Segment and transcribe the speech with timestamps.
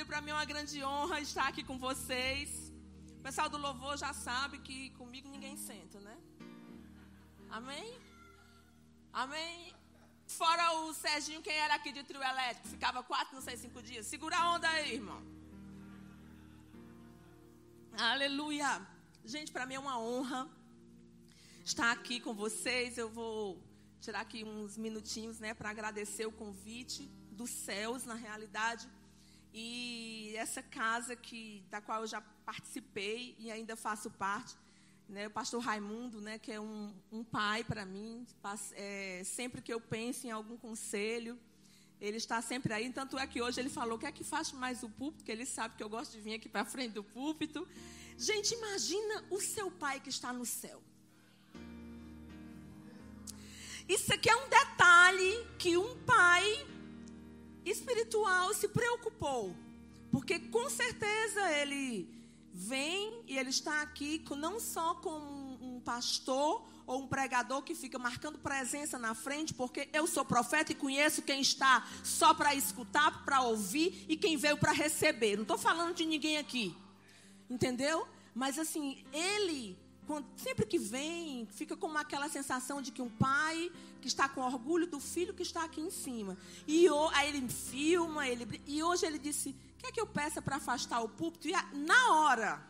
[0.00, 2.72] Aleluia, para mim é uma grande honra estar aqui com vocês.
[3.18, 6.16] O pessoal do louvor já sabe que comigo ninguém senta, né?
[7.50, 7.88] Amém?
[9.12, 9.74] Amém?
[10.26, 14.06] Fora o Serginho, quem era aqui de trio elétrico, ficava quatro, não sei, cinco dias.
[14.06, 15.22] Segura a onda aí, irmão.
[17.98, 18.70] Aleluia.
[19.22, 20.48] Gente, para mim é uma honra
[21.62, 22.96] estar aqui com vocês.
[22.96, 23.62] Eu vou
[24.00, 28.88] tirar aqui uns minutinhos, né, para agradecer o convite dos céus, na realidade.
[29.52, 34.56] E essa casa que da qual eu já participei e ainda faço parte,
[35.08, 38.24] né, o pastor Raimundo, né, que é um, um pai para mim,
[38.74, 41.38] é, sempre que eu penso em algum conselho,
[42.00, 42.90] ele está sempre aí.
[42.92, 45.44] Tanto é que hoje ele falou que é que faz mais o púlpito, porque ele
[45.44, 47.66] sabe que eu gosto de vir aqui para frente do púlpito.
[48.16, 50.82] Gente, imagina o seu pai que está no céu.
[53.88, 56.44] Isso aqui é um detalhe que um pai
[57.64, 59.54] espiritual se preocupou.
[60.10, 62.08] Porque com certeza ele
[62.52, 67.98] vem e ele está aqui não só como um pastor ou um pregador que fica
[67.98, 73.24] marcando presença na frente, porque eu sou profeta e conheço quem está só para escutar,
[73.24, 75.36] para ouvir e quem veio para receber.
[75.36, 76.76] Não estou falando de ninguém aqui,
[77.48, 78.08] entendeu?
[78.34, 79.78] Mas assim, ele
[80.36, 84.86] sempre que vem, fica com aquela sensação de que um pai que está com orgulho
[84.86, 86.36] do filho que está aqui em cima.
[86.66, 91.00] E aí ele filma, ele, e hoje ele disse: Quer que eu peça para afastar
[91.00, 91.48] o púlpito?
[91.48, 92.62] E na hora,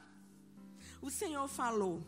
[1.01, 2.03] o Senhor falou: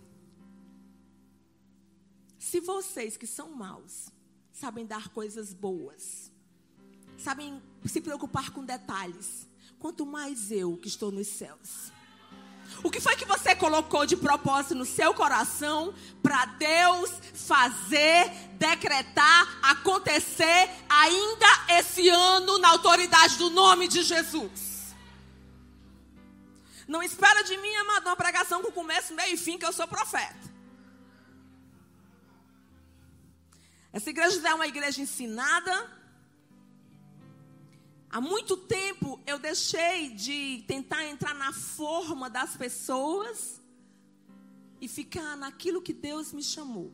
[2.39, 4.11] Se vocês que são maus
[4.53, 6.31] sabem dar coisas boas,
[7.19, 9.47] sabem se preocupar com detalhes,
[9.79, 11.92] quanto mais eu que estou nos céus.
[12.83, 19.59] O que foi que você colocou de propósito no seu coração para Deus fazer, decretar,
[19.63, 21.47] acontecer ainda
[21.79, 24.95] esse ano na autoridade do nome de Jesus?
[26.89, 29.87] Não espera de mim, amado, uma pregação com começo, meio e fim, que eu sou
[29.87, 30.53] profeta.
[33.93, 36.02] Essa igreja é uma igreja ensinada.
[38.13, 43.59] Há muito tempo eu deixei de tentar entrar na forma das pessoas
[44.83, 46.93] e ficar naquilo que Deus me chamou.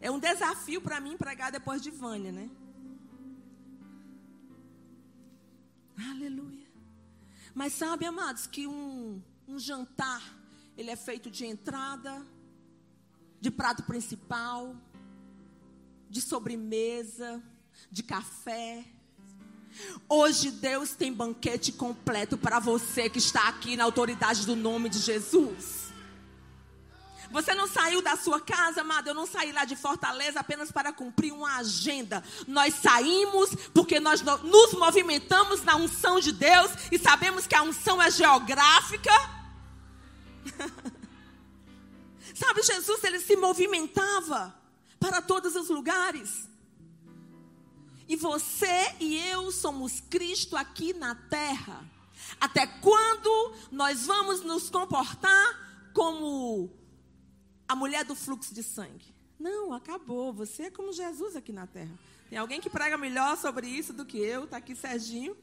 [0.00, 2.48] É um desafio para mim pregar depois de Vânia, né?
[6.10, 6.66] Aleluia.
[7.54, 10.22] Mas sabe, amados, que um, um jantar,
[10.78, 12.24] ele é feito de entrada,
[13.38, 14.74] de prato principal,
[16.08, 17.42] de sobremesa,
[17.90, 18.86] de café.
[20.08, 24.98] Hoje Deus tem banquete completo para você que está aqui na autoridade do nome de
[24.98, 25.88] Jesus.
[27.30, 29.08] Você não saiu da sua casa, amado.
[29.08, 32.24] Eu não saí lá de Fortaleza apenas para cumprir uma agenda.
[32.46, 38.00] Nós saímos porque nós nos movimentamos na unção de Deus e sabemos que a unção
[38.00, 39.12] é geográfica.
[42.34, 44.54] Sabe, Jesus, ele se movimentava
[44.98, 46.48] para todos os lugares.
[48.08, 51.86] E você e eu somos Cristo aqui na terra.
[52.40, 56.70] Até quando nós vamos nos comportar como
[57.68, 59.14] a mulher do fluxo de sangue.
[59.38, 60.32] Não, acabou.
[60.32, 61.96] Você é como Jesus aqui na terra.
[62.30, 64.44] Tem alguém que prega melhor sobre isso do que eu?
[64.44, 65.36] Está aqui Serginho.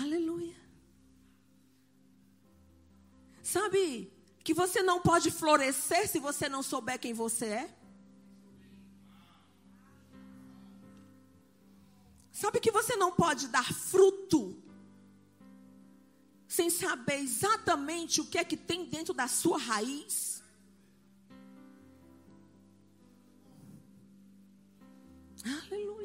[0.00, 0.56] Aleluia.
[3.42, 4.10] Sabe
[4.42, 7.74] que você não pode florescer se você não souber quem você é?
[12.44, 14.54] Sabe que você não pode dar fruto
[16.46, 20.42] sem saber exatamente o que é que tem dentro da sua raiz?
[25.42, 26.03] Aleluia.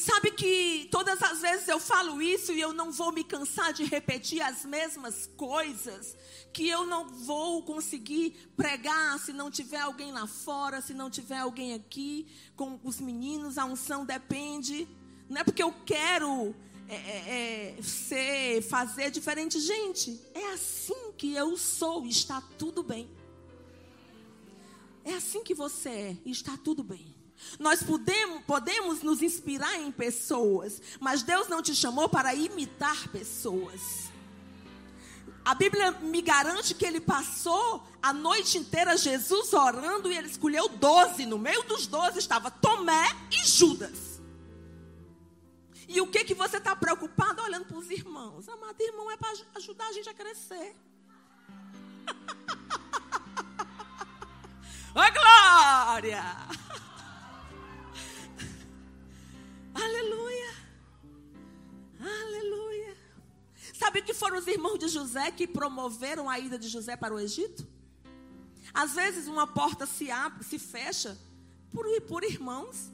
[0.00, 3.84] Sabe que todas as vezes eu falo isso e eu não vou me cansar de
[3.84, 6.16] repetir as mesmas coisas,
[6.54, 11.36] que eu não vou conseguir pregar se não tiver alguém lá fora, se não tiver
[11.36, 14.88] alguém aqui com os meninos, a unção depende.
[15.28, 16.56] Não é porque eu quero
[16.88, 19.60] é, é, é, ser, fazer diferente.
[19.60, 23.06] Gente, é assim que eu sou e está tudo bem.
[25.04, 27.19] É assim que você é está tudo bem.
[27.58, 34.10] Nós podemos, podemos nos inspirar em pessoas, mas Deus não te chamou para imitar pessoas.
[35.44, 40.68] A Bíblia me garante que ele passou a noite inteira Jesus orando e ele escolheu
[40.68, 41.26] doze.
[41.26, 44.20] No meio dos doze estava Tomé e Judas.
[45.88, 48.48] E o que que você está preocupado olhando para os irmãos?
[48.48, 50.76] Amado irmão, é para ajudar a gente a crescer.
[54.94, 56.22] Oi, glória!
[59.74, 60.54] Aleluia!
[62.00, 62.96] Aleluia!
[63.74, 67.20] Sabe que foram os irmãos de José que promoveram a ida de José para o
[67.20, 67.66] Egito?
[68.72, 71.18] Às vezes uma porta se abre, se fecha
[71.70, 72.90] por, por irmãos,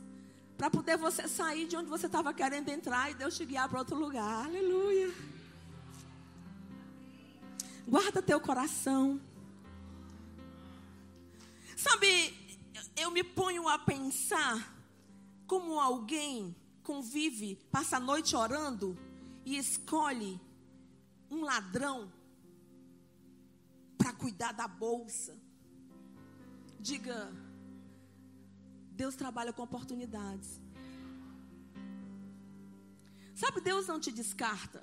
[0.56, 3.78] para poder você sair de onde você estava querendo entrar e Deus te guiar para
[3.78, 4.46] outro lugar.
[4.46, 5.12] Aleluia.
[7.86, 9.20] Guarda teu coração.
[11.76, 12.34] Sabe,
[12.96, 14.74] eu me ponho a pensar
[15.46, 16.56] como alguém
[16.86, 18.96] convive, passa a noite orando
[19.44, 20.40] e escolhe
[21.28, 22.12] um ladrão
[23.98, 25.36] para cuidar da bolsa.
[26.78, 27.32] Diga,
[28.92, 30.60] Deus trabalha com oportunidades.
[33.34, 34.82] Sabe, Deus não te descarta.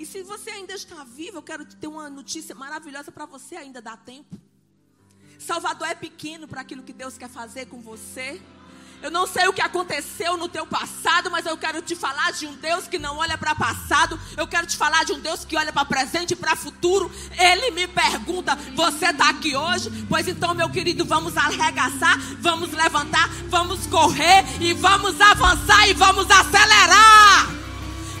[0.00, 3.54] E se você ainda está vivo, eu quero te ter uma notícia maravilhosa para você,
[3.54, 4.36] ainda dá tempo.
[5.38, 8.42] Salvador é pequeno para aquilo que Deus quer fazer com você.
[9.00, 12.46] Eu não sei o que aconteceu no teu passado, mas eu quero te falar de
[12.46, 14.18] um Deus que não olha para passado.
[14.36, 17.10] Eu quero te falar de um Deus que olha para presente e para futuro.
[17.38, 19.88] Ele me pergunta: Você está aqui hoje?
[20.08, 26.28] Pois então, meu querido, vamos arregaçar, vamos levantar, vamos correr e vamos avançar e vamos
[26.28, 27.46] acelerar.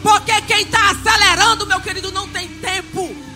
[0.00, 3.28] Porque quem está acelerando, meu querido, não tem tempo.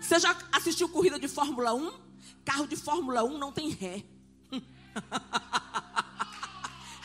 [0.00, 2.13] Você já assistiu corrida de Fórmula 1?
[2.44, 4.04] Carro de Fórmula 1 não tem ré.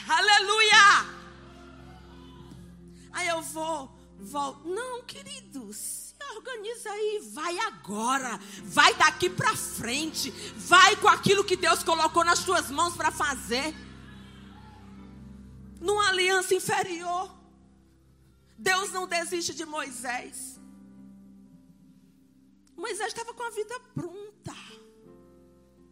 [0.08, 1.20] Aleluia!
[3.12, 4.68] Aí eu vou, volto.
[4.68, 11.56] Não, queridos, se organiza aí, vai agora, vai daqui para frente, vai com aquilo que
[11.56, 13.74] Deus colocou nas suas mãos para fazer.
[15.80, 17.34] Numa aliança inferior,
[18.58, 20.60] Deus não desiste de Moisés.
[22.76, 24.29] Moisés estava com a vida pronta.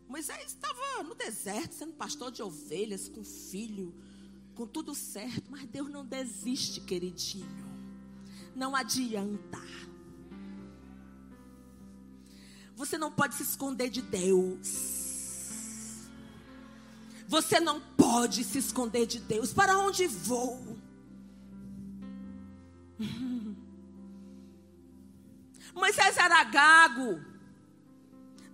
[0.07, 3.93] Moisés estava no deserto, sendo pastor de ovelhas, com filho,
[4.55, 5.51] com tudo certo.
[5.51, 7.67] Mas Deus não desiste, queridinho.
[8.55, 9.59] Não adianta.
[12.75, 14.97] Você não pode se esconder de Deus.
[17.27, 19.51] Você não pode se esconder de Deus.
[19.51, 20.77] Para onde vou?
[25.75, 27.36] Moisés era gago.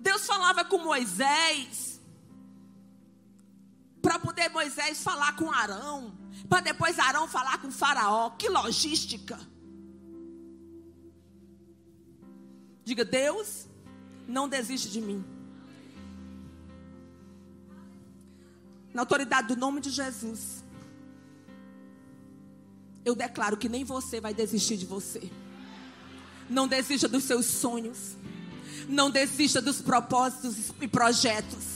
[0.04, 2.02] Deus falava com Moisés.
[4.02, 6.14] Para poder Moisés falar com Arão.
[6.50, 8.32] Para depois Arão falar com Faraó.
[8.32, 9.40] Que logística.
[12.84, 13.66] Diga, Deus
[14.28, 15.24] não desiste de mim.
[18.94, 20.66] Na autoridade do nome de Jesus.
[23.06, 25.32] Eu declaro que nem você vai desistir de você.
[26.50, 28.18] Não desista dos seus sonhos.
[28.88, 31.74] Não desista dos propósitos e projetos.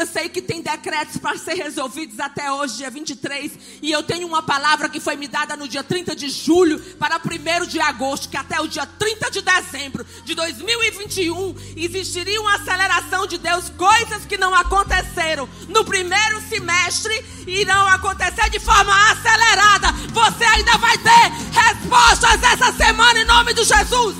[0.00, 3.52] Eu sei que tem decretos para ser resolvidos até hoje, dia 23.
[3.82, 7.20] E eu tenho uma palavra que foi me dada no dia 30 de julho para
[7.20, 13.26] 1 de agosto, que até o dia 30 de dezembro de 2021 existiria uma aceleração
[13.26, 17.12] de Deus, coisas que não aconteceram no primeiro semestre
[17.46, 19.92] irão acontecer de forma acelerada.
[20.14, 24.16] Você ainda vai ter respostas essa semana em nome de Jesus.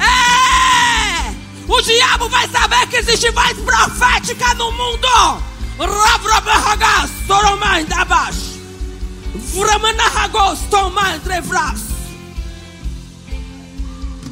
[0.00, 0.33] É!
[1.66, 5.42] O diabo vai saber que existe voz profética no mundo.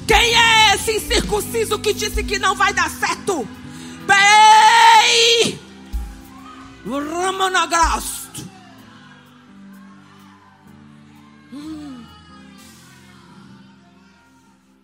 [0.06, 3.48] Quem é esse incircunciso que disse que não vai dar certo?
[4.06, 5.58] Bem!
[6.84, 8.46] Ramanagasto.
[11.52, 12.04] Hum.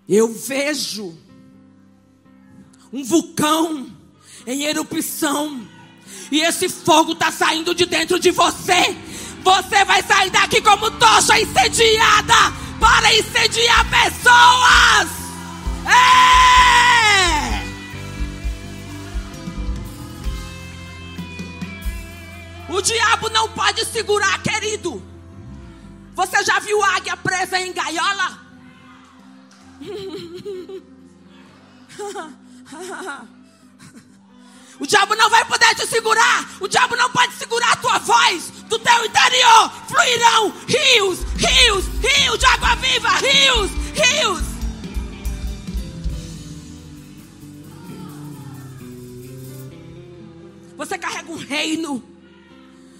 [0.09, 1.28] Eu vejo
[2.93, 3.87] um vulcão
[4.47, 5.67] em erupção.
[6.31, 8.95] E esse fogo está saindo de dentro de você.
[9.43, 12.35] Você vai sair daqui como tocha incendiada
[12.79, 15.09] para incendiar pessoas.
[15.87, 16.69] É!
[22.71, 25.03] O diabo não pode segurar, querido.
[26.15, 28.39] Você já viu águia presa em gaiola?
[34.81, 36.49] O diabo não vai poder te segurar.
[36.61, 38.51] O diabo não pode segurar a tua voz.
[38.69, 44.43] Do teu interior fluirão rios, rios, rios de água viva, rios, rios.
[50.77, 52.05] Você carrega um reino.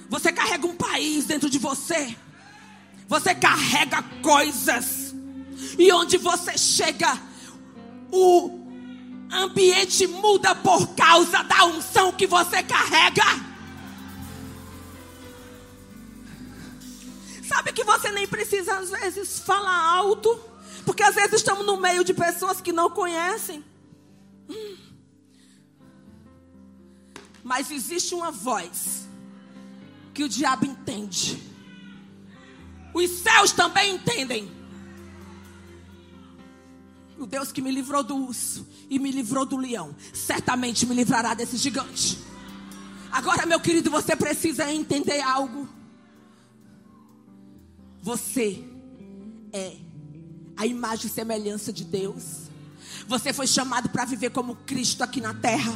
[0.09, 2.17] Você carrega um país dentro de você.
[3.07, 5.15] Você carrega coisas.
[5.79, 7.21] E onde você chega,
[8.11, 8.58] o
[9.31, 13.25] ambiente muda por causa da unção que você carrega.
[17.47, 20.39] Sabe que você nem precisa, às vezes, falar alto.
[20.85, 23.65] Porque às vezes estamos no meio de pessoas que não conhecem.
[24.49, 24.77] Hum.
[27.43, 29.09] Mas existe uma voz
[30.13, 31.43] que o diabo entende.
[32.93, 34.58] Os céus também entendem.
[37.19, 41.35] O Deus que me livrou do urso e me livrou do leão, certamente me livrará
[41.35, 42.19] desse gigante.
[43.11, 45.69] Agora, meu querido, você precisa entender algo.
[48.03, 48.63] Você
[49.53, 49.77] é
[50.57, 52.49] a imagem e semelhança de Deus.
[53.09, 55.73] Você foi chamado para viver como Cristo aqui na terra.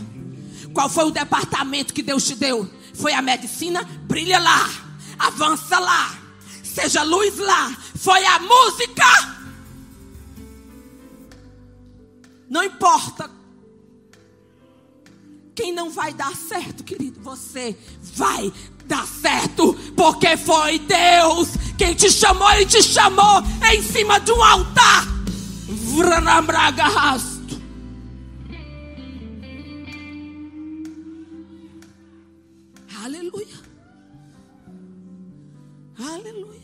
[0.73, 2.71] Qual foi o departamento que Deus te deu?
[2.95, 3.83] Foi a medicina?
[3.83, 4.71] Brilha lá.
[5.19, 6.19] Avança lá.
[6.63, 7.77] Seja luz lá.
[7.97, 9.32] Foi a música.
[12.53, 13.31] Não importa.
[15.55, 17.75] Quem não vai dar certo, querido, você
[18.15, 18.53] vai
[18.85, 23.41] dar certo, porque foi Deus quem te chamou e te chamou
[23.73, 25.07] em cima de um altar.
[25.97, 27.59] Vranambragasto.
[33.03, 33.61] Aleluia.
[35.99, 36.61] Aleluia.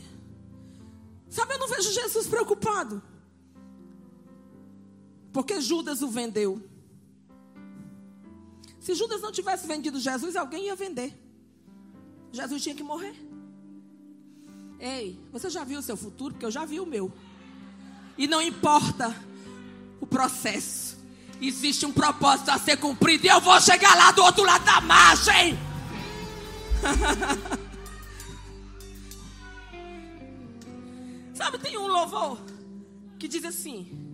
[1.31, 3.03] Sabe, eu não vejo Jesus preocupado.
[5.39, 6.61] Porque Judas o vendeu.
[8.81, 11.17] Se Judas não tivesse vendido Jesus, alguém ia vender.
[12.33, 13.15] Jesus tinha que morrer.
[14.81, 16.35] Ei, você já viu o seu futuro?
[16.35, 17.13] Porque eu já vi o meu.
[18.17, 19.15] E não importa
[20.01, 20.99] o processo.
[21.41, 23.25] Existe um propósito a ser cumprido.
[23.25, 25.57] E eu vou chegar lá do outro lado da margem.
[31.33, 32.41] Sabe, tem um louvor
[33.21, 34.08] que diz assim.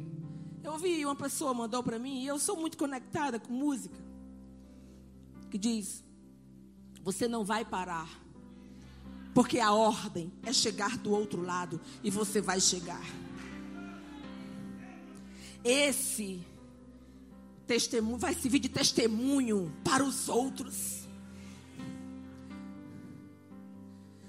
[0.64, 3.94] Eu ouvi uma pessoa mandou para mim e eu sou muito conectada com música.
[5.50, 6.02] Que diz:
[7.02, 8.08] Você não vai parar.
[9.34, 13.04] Porque a ordem é chegar do outro lado e você vai chegar.
[15.62, 16.42] Esse
[17.66, 21.06] testemunho vai servir de testemunho para os outros.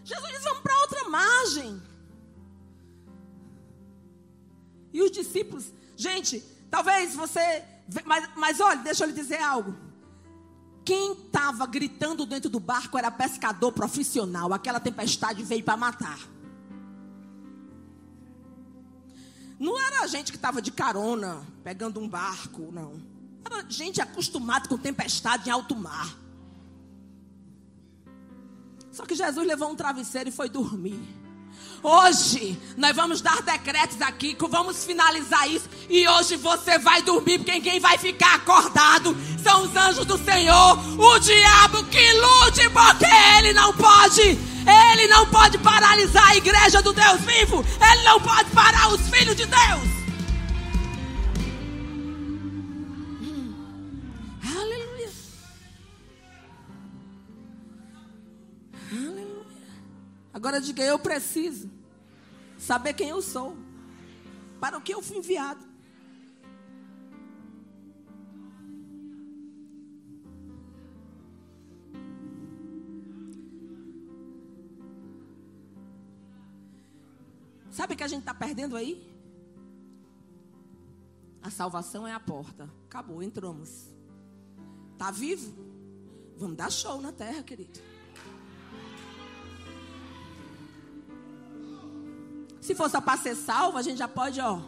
[0.04, 1.82] Jesus diz: vamos para outra margem.
[4.92, 7.64] E os discípulos, gente, talvez você.
[8.04, 9.76] Mas, mas olha, deixa eu lhe dizer algo.
[10.84, 14.54] Quem estava gritando dentro do barco era pescador profissional.
[14.54, 16.20] Aquela tempestade veio para matar.
[19.60, 23.02] Não era gente que estava de carona, pegando um barco, não.
[23.44, 26.16] Era gente acostumada com tempestade em alto mar.
[28.92, 31.25] Só que Jesus levou um travesseiro e foi dormir.
[31.88, 35.70] Hoje nós vamos dar decretos aqui, vamos finalizar isso.
[35.88, 40.80] E hoje você vai dormir, porque quem vai ficar acordado são os anjos do Senhor.
[41.00, 43.06] O diabo que lute, porque
[43.38, 44.22] ele não pode.
[44.24, 47.64] Ele não pode paralisar a igreja do Deus vivo.
[47.80, 49.84] Ele não pode parar os filhos de Deus.
[53.22, 53.54] Hum.
[54.44, 55.12] Aleluia.
[58.92, 59.46] Aleluia.
[60.34, 61.75] Agora diga: Eu preciso
[62.58, 63.58] saber quem eu sou,
[64.60, 65.66] para o que eu fui enviado.
[77.76, 79.06] Sabe o que a gente está perdendo aí?
[81.44, 82.70] A salvação é a porta.
[82.86, 83.94] Acabou, entramos.
[84.94, 85.54] Está vivo?
[86.38, 87.80] Vamos dar show na terra, querido.
[92.66, 94.60] Se fosse para ser salvo, a gente já pode, ó,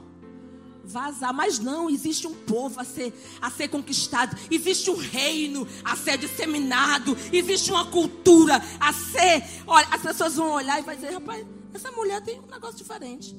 [0.83, 1.33] vazar.
[1.33, 3.11] Mas não, existe um povo a ser,
[3.41, 4.37] a ser conquistado.
[4.51, 7.17] Existe um reino a ser disseminado.
[7.33, 9.43] Existe uma cultura a ser.
[9.65, 13.35] Olha, as pessoas vão olhar e vai dizer, rapaz, essa mulher tem um negócio diferente.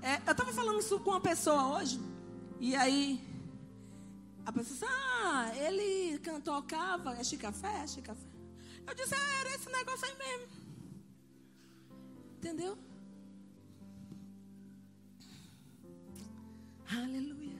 [0.00, 2.00] É, eu estava falando isso com uma pessoa hoje.
[2.60, 3.20] E aí,
[4.44, 8.28] a pessoa disse, ah, ele cantou cava, é chicafé, é chicafé.
[8.86, 10.46] Eu disse, ah, era esse negócio aí mesmo.
[12.36, 12.85] Entendeu?
[16.90, 17.58] Aleluia.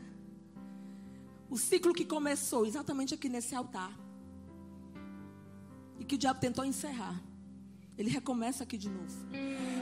[1.50, 3.92] O ciclo que começou exatamente aqui nesse altar.
[5.98, 7.20] E que o diabo tentou encerrar.
[7.96, 9.14] Ele recomeça aqui de novo.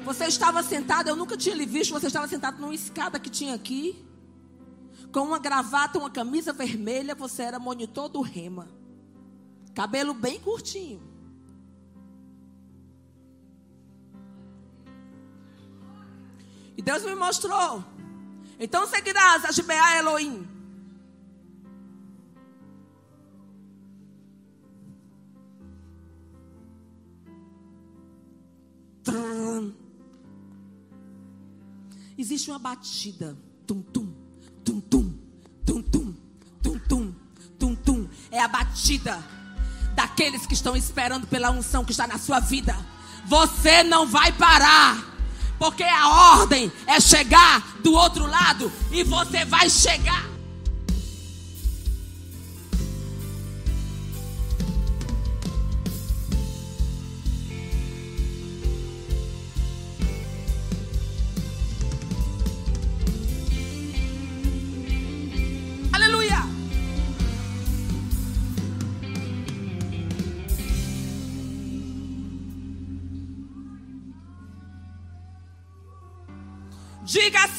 [0.04, 1.92] Você estava sentado, eu nunca tinha lhe visto.
[1.92, 4.04] Você estava sentado numa escada que tinha aqui.
[5.12, 7.14] Com uma gravata, uma camisa vermelha.
[7.14, 8.68] Você era monitor do rema.
[9.74, 11.02] Cabelo bem curtinho.
[16.76, 17.84] E Deus me mostrou
[18.58, 20.54] então seguirás a Gibeá Elohim.
[32.24, 33.36] existe uma batida.
[33.66, 34.12] Tum, tum,
[34.64, 35.06] tum, tum,
[35.64, 37.14] tum, tum, tum, tum,
[37.58, 38.08] tum, tum.
[38.30, 39.22] É a batida
[39.94, 42.74] daqueles que estão esperando pela unção que está na sua vida.
[43.26, 45.13] Você não vai parar.
[45.64, 50.33] Porque a ordem é chegar do outro lado e você vai chegar.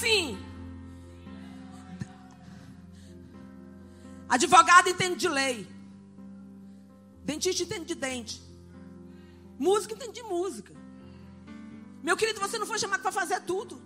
[0.06, 0.38] Assim.
[4.30, 5.68] Advogado entende de lei.
[7.24, 8.42] Dentista entende de dente.
[9.58, 10.74] Música entende de música.
[12.04, 13.82] Meu querido, você não foi chamado para fazer tudo.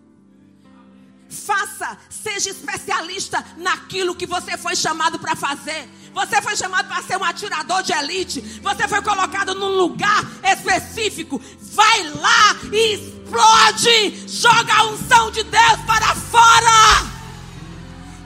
[1.30, 5.88] Faça, seja especialista naquilo que você foi chamado para fazer.
[6.20, 8.42] Você foi chamado para ser um atirador de elite.
[8.62, 11.42] Você foi colocado num lugar específico.
[11.62, 14.28] Vai lá e explode.
[14.28, 17.08] Joga a unção de Deus para fora.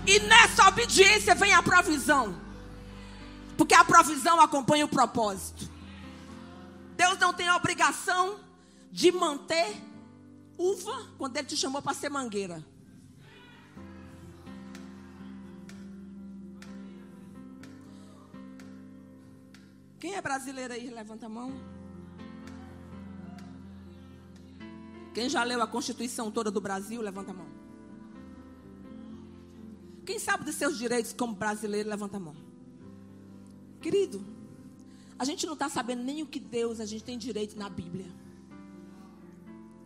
[0.08, 2.36] E nessa obediência vem a provisão.
[3.56, 5.70] Porque a provisão acompanha o propósito.
[6.98, 8.40] Deus não tem a obrigação
[8.92, 9.72] de manter
[10.58, 12.66] uva quando Ele te chamou para ser mangueira.
[20.04, 20.90] Quem é brasileiro aí?
[20.90, 21.54] Levanta a mão.
[25.14, 27.02] Quem já leu a Constituição toda do Brasil?
[27.02, 27.48] Levanta a mão.
[30.06, 31.88] Quem sabe dos seus direitos como brasileiro?
[31.88, 32.36] Levanta a mão.
[33.80, 34.22] Querido,
[35.18, 38.12] a gente não está sabendo nem o que Deus a gente tem direito na Bíblia.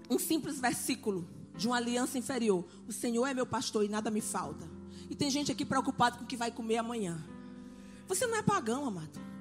[0.09, 2.65] Um simples versículo de uma aliança inferior.
[2.87, 4.67] O Senhor é meu pastor e nada me falta.
[5.11, 7.23] E tem gente aqui preocupada com o que vai comer amanhã.
[8.07, 9.36] Você não é pagão, amado.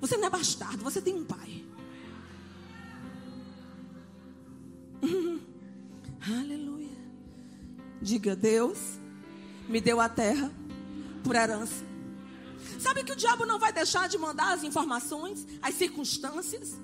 [0.00, 1.64] Você não é bastardo, você tem um pai.
[6.26, 6.96] Aleluia.
[8.00, 8.78] Diga, Deus
[9.68, 10.50] me deu a terra
[11.24, 11.84] por herança.
[12.78, 16.76] Sabe que o diabo não vai deixar de mandar as informações, as circunstâncias?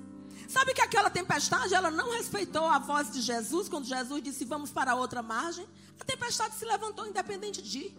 [0.47, 4.71] Sabe que aquela tempestade, ela não respeitou a voz de Jesus quando Jesus disse: "Vamos
[4.71, 5.65] para outra margem"?
[5.99, 7.95] A tempestade se levantou independente de.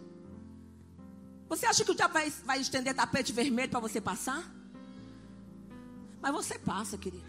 [1.49, 4.56] Você acha que o diabo vai, vai estender tapete vermelho para você passar?
[6.21, 7.23] Mas você passa, querido.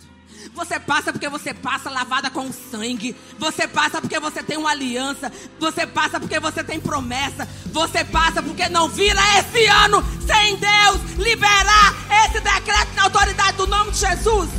[0.54, 3.14] Você passa porque você passa lavada com sangue.
[3.38, 5.32] Você passa porque você tem uma aliança.
[5.58, 7.46] Você passa porque você tem promessa.
[7.66, 13.66] Você passa porque não vira esse ano sem Deus liberar esse decreto na autoridade do
[13.66, 14.50] nome de Jesus.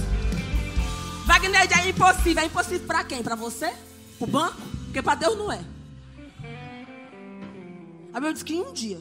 [1.25, 2.43] Wagner é impossível.
[2.43, 3.23] É impossível para quem?
[3.23, 3.73] Para você?
[4.17, 4.61] Para o banco?
[4.85, 5.63] Porque para Deus não é.
[8.11, 8.99] A Bíblia diz que em um dia.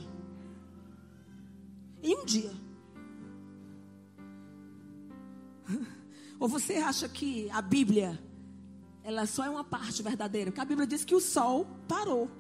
[2.03, 2.68] Em um dia.
[6.39, 8.23] Ou você acha que a Bíblia
[9.03, 10.51] ela só é uma parte verdadeira?
[10.51, 12.31] Porque a Bíblia diz que o sol parou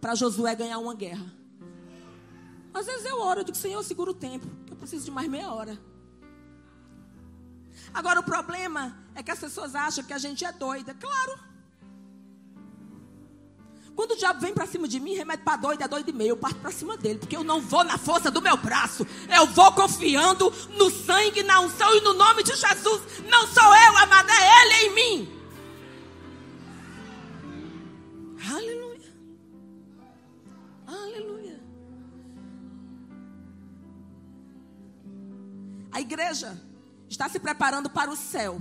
[0.00, 1.32] para Josué ganhar uma guerra.
[2.74, 5.28] Às vezes eu oro, eu digo, Senhor, segura o tempo, que eu preciso de mais
[5.28, 5.78] meia hora.
[7.94, 10.92] Agora o problema é que as pessoas acham que a gente é doida.
[10.94, 11.38] Claro.
[13.96, 16.32] Quando o diabo vem para cima de mim, remédio para doido é doido e meio.
[16.32, 19.06] Eu parto para cima dele, porque eu não vou na força do meu braço.
[19.34, 23.02] Eu vou confiando no sangue, na unção e no nome de Jesus.
[23.26, 25.40] Não sou eu, amada, é Ele em mim.
[28.52, 29.14] Aleluia.
[30.86, 31.60] Aleluia.
[35.90, 36.62] A igreja
[37.08, 38.60] está se preparando para o céu.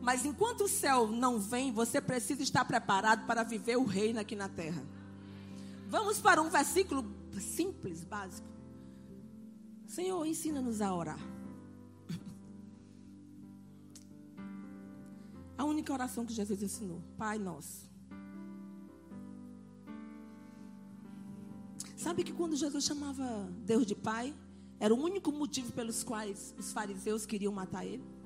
[0.00, 4.34] Mas enquanto o céu não vem, você precisa estar preparado para viver o reino aqui
[4.34, 4.82] na terra.
[5.88, 7.04] Vamos para um versículo
[7.38, 8.48] simples, básico.
[9.86, 11.18] Senhor, ensina-nos a orar.
[15.58, 17.90] A única oração que Jesus ensinou, Pai nosso.
[21.96, 24.34] Sabe que quando Jesus chamava Deus de Pai,
[24.78, 28.19] era o único motivo pelos quais os fariseus queriam matar ele?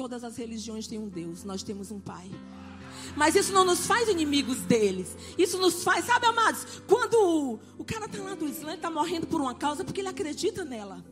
[0.00, 2.30] Todas as religiões têm um Deus, nós temos um Pai.
[3.14, 5.14] Mas isso não nos faz inimigos deles.
[5.36, 6.80] Isso nos faz, sabe, amados?
[6.88, 10.00] Quando o, o cara está lá do Islã, está morrendo por uma causa, é porque
[10.00, 11.04] ele acredita nela.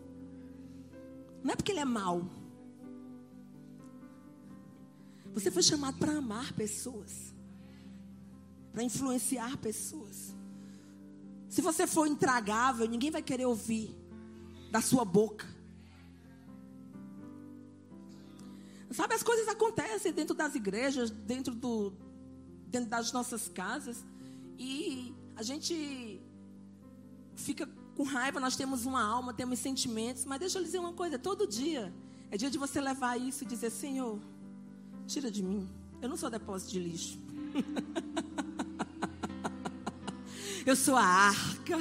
[1.44, 2.30] Não é porque ele é mau.
[5.34, 7.34] Você foi chamado para amar pessoas,
[8.72, 10.34] para influenciar pessoas.
[11.46, 13.94] Se você for intragável, ninguém vai querer ouvir
[14.70, 15.57] da sua boca.
[18.90, 21.92] Sabe, as coisas acontecem dentro das igrejas, dentro, do,
[22.66, 24.04] dentro das nossas casas.
[24.58, 26.20] E a gente
[27.36, 31.18] fica com raiva, nós temos uma alma, temos sentimentos, mas deixa eu dizer uma coisa:
[31.18, 31.92] todo dia
[32.30, 34.18] é dia de você levar isso e dizer: Senhor,
[35.06, 35.68] tira de mim,
[36.00, 37.18] eu não sou depósito de lixo.
[40.64, 41.78] eu sou a arca.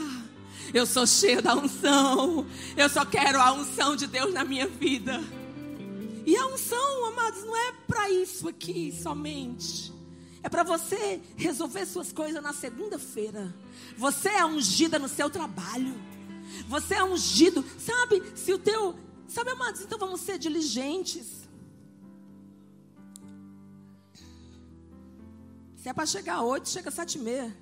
[0.73, 2.45] Eu sou cheio da unção.
[2.75, 5.21] Eu só quero a unção de Deus na minha vida.
[6.27, 9.93] E a unção, amados, não é para isso aqui somente.
[10.43, 13.55] É para você resolver suas coisas na segunda-feira.
[13.97, 15.95] Você é ungida no seu trabalho.
[16.67, 17.63] Você é ungido.
[17.79, 18.93] Sabe, se o teu.
[19.25, 21.47] Sabe, amados, então vamos ser diligentes.
[25.77, 27.57] Se é para chegar oito, chega sete e meia.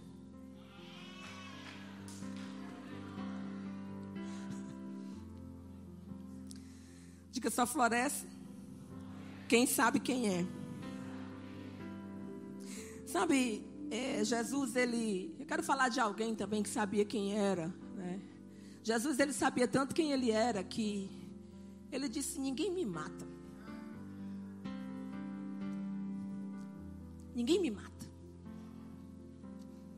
[7.32, 8.35] Diga só floresce.
[9.48, 10.46] Quem sabe quem é.
[13.06, 15.36] Sabe, é, Jesus, ele.
[15.40, 17.68] Eu quero falar de alguém também que sabia quem era.
[17.96, 18.20] Né?
[18.84, 21.10] Jesus, ele sabia tanto quem ele era que
[21.92, 23.28] ele disse: Ninguém me mata.
[27.36, 28.06] Ninguém me mata.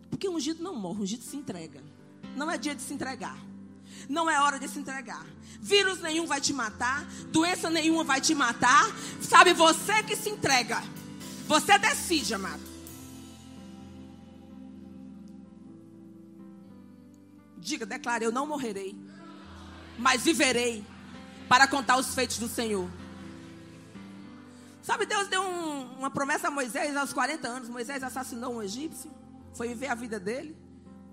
[0.10, 1.82] Porque ungido não morre, ungido se entrega.
[2.36, 3.38] Não é dia de se entregar.
[4.08, 5.26] Não é hora de se entregar.
[5.60, 8.86] Vírus nenhum vai te matar, doença nenhuma vai te matar.
[9.22, 10.82] Sabe, você que se entrega.
[11.48, 12.62] Você decide, amado.
[17.58, 18.96] Diga, declare: Eu não morrerei,
[19.98, 20.86] mas viverei
[21.50, 22.90] para contar os feitos do Senhor.
[24.82, 27.68] Sabe, Deus deu um, uma promessa a Moisés aos 40 anos.
[27.68, 29.12] Moisés assassinou um egípcio,
[29.54, 30.56] foi viver a vida dele.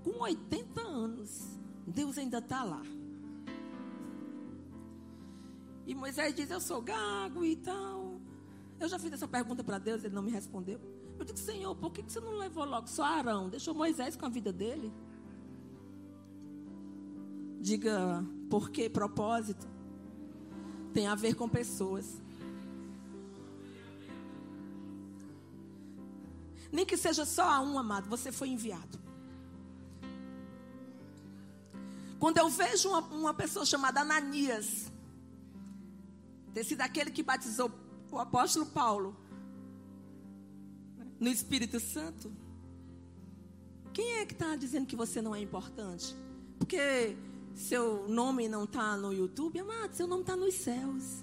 [0.05, 2.83] Com 80 anos, Deus ainda está lá.
[5.87, 8.20] E Moisés diz: Eu sou gago e tal.
[8.81, 10.81] Eu já fiz essa pergunta para Deus, ele não me respondeu.
[11.18, 13.49] Eu disse: Senhor, por que você não levou logo só Arão?
[13.49, 14.92] Deixou Moisés com a vida dele?
[17.61, 19.66] Diga, por que propósito?
[20.92, 22.20] Tem a ver com pessoas.
[26.70, 29.03] Nem que seja só a um, amado, você foi enviado.
[32.18, 34.90] Quando eu vejo uma, uma pessoa chamada Ananias,
[36.53, 37.70] ter sido aquele que batizou
[38.11, 39.16] o apóstolo Paulo
[41.18, 42.33] no Espírito Santo,
[43.92, 46.16] quem é que está dizendo que você não é importante?
[46.59, 47.16] Porque
[47.55, 51.22] seu nome não está no YouTube, amado, seu nome está nos céus.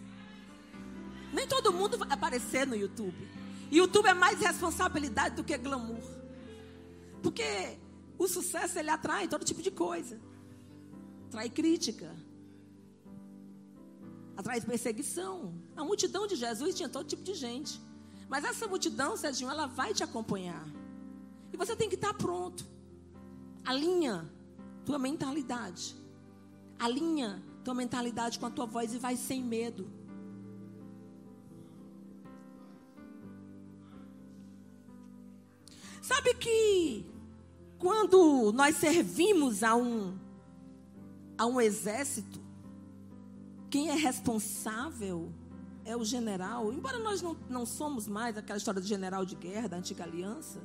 [1.34, 3.27] Nem todo mundo vai aparecer no YouTube.
[3.71, 6.01] YouTube é mais responsabilidade do que glamour.
[7.23, 7.77] Porque
[8.17, 10.19] o sucesso ele atrai todo tipo de coisa.
[11.31, 12.13] Atrai crítica,
[14.59, 15.53] de perseguição.
[15.77, 17.79] A multidão de Jesus tinha todo tipo de gente.
[18.27, 20.67] Mas essa multidão, Serginho, ela vai te acompanhar.
[21.53, 22.67] E você tem que estar pronto.
[23.63, 24.29] Alinha
[24.85, 25.95] tua mentalidade.
[26.77, 29.89] Alinha tua mentalidade com a tua voz e vai sem medo.
[36.01, 37.05] Sabe que
[37.79, 40.19] quando nós servimos a um
[41.41, 42.39] a um exército,
[43.67, 45.34] quem é responsável
[45.84, 46.71] é o general.
[46.71, 50.62] Embora nós não, não somos mais aquela história de general de guerra da antiga aliança,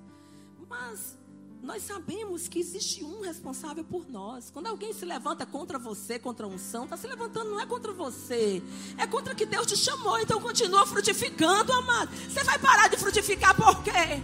[0.68, 1.16] mas
[1.62, 4.50] nós sabemos que existe um responsável por nós.
[4.50, 7.94] Quando alguém se levanta contra você, contra a unção, está se levantando não é contra
[7.94, 8.62] você,
[8.98, 10.18] é contra que Deus te chamou.
[10.18, 12.14] Então continua frutificando, amado.
[12.28, 14.22] Você vai parar de frutificar por quê?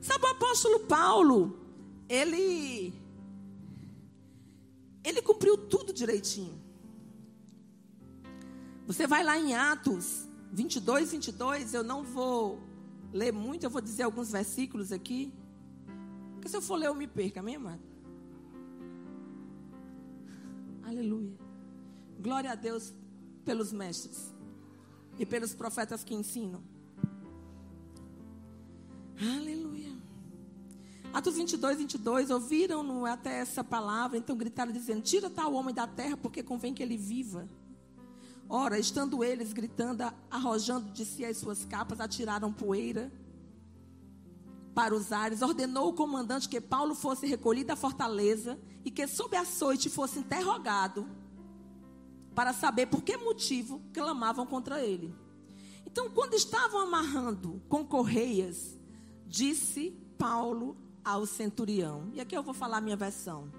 [0.00, 1.59] Sabe o apóstolo Paulo?
[2.10, 2.92] Ele
[5.04, 6.60] ele cumpriu tudo direitinho.
[8.86, 11.72] Você vai lá em Atos 22, 22.
[11.72, 12.60] Eu não vou
[13.12, 15.32] ler muito, eu vou dizer alguns versículos aqui.
[16.34, 17.82] Porque se eu for ler, eu me perco, amém, amado?
[20.82, 21.38] Aleluia.
[22.20, 22.92] Glória a Deus
[23.44, 24.34] pelos mestres
[25.16, 26.62] e pelos profetas que ensinam.
[29.16, 29.99] Aleluia.
[31.12, 36.16] Atos 22, 22, ouviram-no até essa palavra, então gritaram dizendo, tira tal homem da terra,
[36.16, 37.48] porque convém que ele viva.
[38.48, 43.12] Ora, estando eles gritando, arrojando de si as suas capas, atiraram poeira
[44.72, 49.36] para os ares, ordenou o comandante que Paulo fosse recolhido à fortaleza e que sob
[49.36, 51.08] açoite fosse interrogado
[52.36, 55.12] para saber por que motivo clamavam contra ele.
[55.84, 58.78] Então, quando estavam amarrando com correias,
[59.26, 62.10] disse Paulo ao centurião.
[62.12, 63.50] E aqui eu vou falar a minha versão.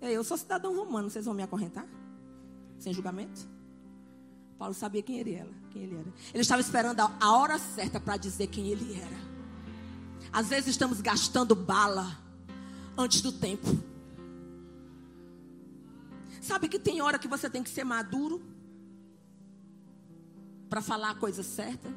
[0.00, 1.86] Eu sou cidadão romano, vocês vão me acorrentar?
[2.78, 3.48] Sem julgamento?
[4.58, 5.50] Paulo sabia quem ele era.
[5.70, 6.12] Quem ele, era.
[6.32, 9.32] ele estava esperando a hora certa para dizer quem ele era.
[10.32, 12.18] Às vezes estamos gastando bala
[12.96, 13.66] antes do tempo.
[16.40, 18.42] Sabe que tem hora que você tem que ser maduro
[20.68, 21.88] para falar a coisa certa?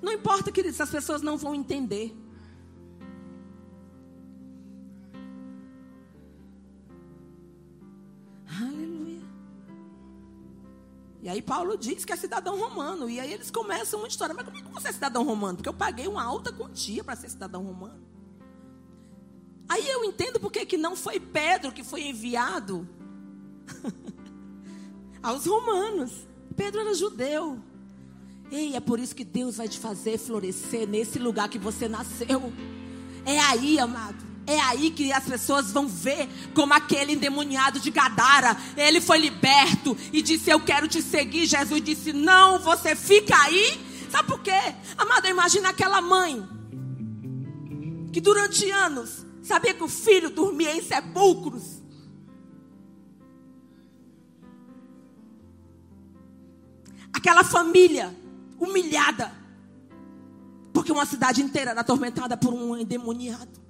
[0.00, 2.14] Não importa, queridos, as pessoas não vão entender.
[8.60, 9.22] Aleluia.
[11.22, 13.08] E aí Paulo diz que é cidadão romano.
[13.08, 14.34] E aí eles começam uma história.
[14.34, 15.56] Mas como é que você é cidadão romano?
[15.56, 18.02] Porque eu paguei uma alta quantia para ser cidadão romano.
[19.68, 22.86] Aí eu entendo porque que não foi Pedro que foi enviado
[25.22, 26.26] aos romanos.
[26.56, 27.60] Pedro era judeu.
[28.50, 32.52] Ei, é por isso que Deus vai te fazer florescer nesse lugar que você nasceu.
[33.24, 34.31] É aí, amado.
[34.46, 39.96] É aí que as pessoas vão ver como aquele endemoniado de Gadara, ele foi liberto
[40.12, 41.46] e disse: Eu quero te seguir.
[41.46, 43.80] Jesus disse: Não, você fica aí.
[44.10, 44.74] Sabe por quê?
[44.98, 46.46] Amada, imagina aquela mãe
[48.12, 51.80] que durante anos sabia que o filho dormia em sepulcros.
[57.12, 58.14] Aquela família
[58.58, 59.32] humilhada,
[60.72, 63.61] porque uma cidade inteira era atormentada por um endemoniado.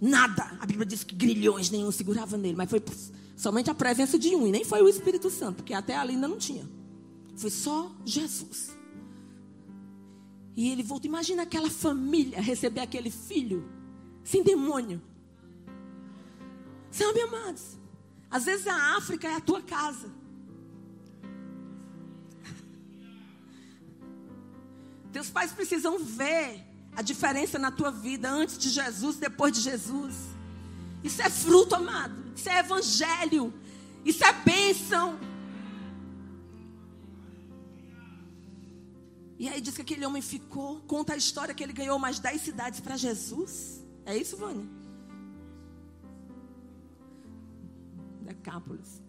[0.00, 0.56] Nada.
[0.60, 2.82] A Bíblia diz que grilhões nenhum segurava nele, mas foi
[3.36, 6.28] somente a presença de um, e nem foi o Espírito Santo, porque até ali ainda
[6.28, 6.68] não tinha.
[7.36, 8.76] Foi só Jesus.
[10.56, 11.08] E ele voltou.
[11.08, 13.68] Imagina aquela família receber aquele filho
[14.24, 15.00] sem demônio.
[16.90, 17.78] Sabe, amados?
[18.30, 20.10] Às vezes a África é a tua casa.
[25.12, 26.67] Teus pais precisam ver
[26.98, 30.16] a diferença na tua vida antes de Jesus, depois de Jesus.
[31.04, 32.12] Isso é fruto, amado.
[32.34, 33.54] Isso é evangelho.
[34.04, 35.16] Isso é bênção.
[39.38, 42.42] E aí diz que aquele homem ficou, conta a história que ele ganhou mais dez
[42.42, 43.80] cidades para Jesus.
[44.04, 44.66] É isso, Vânia?
[48.22, 49.00] Decápolis.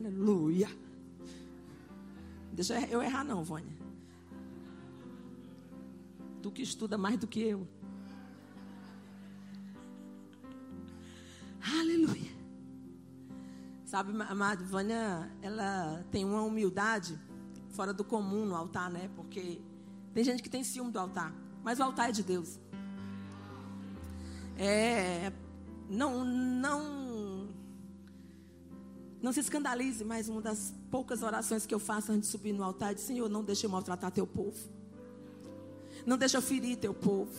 [0.00, 0.68] Aleluia.
[2.52, 3.75] Deixa eu errar não, Vânia.
[6.46, 7.66] Tu que estuda mais do que eu.
[11.60, 12.30] Aleluia.
[13.84, 17.18] Sabe, amada Vânia, ela tem uma humildade
[17.70, 19.10] fora do comum no altar, né?
[19.16, 19.60] Porque
[20.14, 22.60] tem gente que tem ciúme do altar, mas o altar é de Deus.
[24.56, 25.32] É,
[25.90, 27.48] não, não,
[29.20, 32.62] não se escandalize, mas uma das poucas orações que eu faço antes de subir no
[32.62, 34.76] altar é de Senhor, não deixe eu maltratar teu povo.
[36.06, 37.32] Não deixa eu ferir teu povo.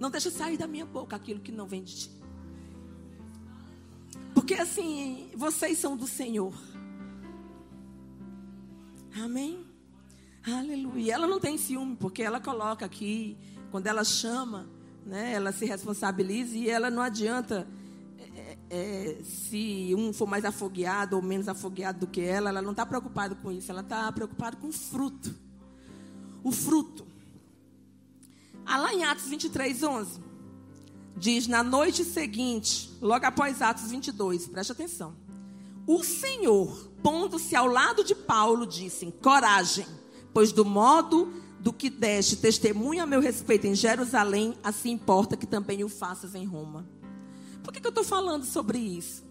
[0.00, 2.10] Não deixa sair da minha boca aquilo que não vem de ti.
[4.34, 6.54] Porque assim, vocês são do Senhor.
[9.22, 9.66] Amém?
[10.46, 11.14] Aleluia.
[11.14, 13.36] Ela não tem ciúme, porque ela coloca aqui,
[13.70, 14.66] quando ela chama,
[15.04, 17.66] né, ela se responsabiliza e ela não adianta
[18.18, 22.70] é, é, se um for mais afogueado ou menos afogueado do que ela, ela não
[22.70, 25.34] está preocupada com isso, ela está preocupada com o fruto.
[26.42, 27.06] O fruto.
[28.76, 30.20] Lá em Atos 23, 11,
[31.16, 35.16] diz: Na noite seguinte, logo após Atos 22, preste atenção.
[35.86, 39.86] O Senhor, pondo-se ao lado de Paulo, disse: Coragem,
[40.34, 45.46] pois do modo do que deste testemunho a meu respeito em Jerusalém, assim importa que
[45.46, 46.88] também o faças em Roma.
[47.62, 49.26] Por que, que eu estou falando sobre isso?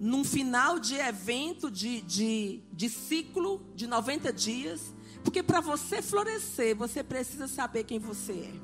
[0.00, 4.94] Num final de evento, de, de, de ciclo de 90 dias,
[5.26, 8.54] porque para você florescer, você precisa saber quem você é.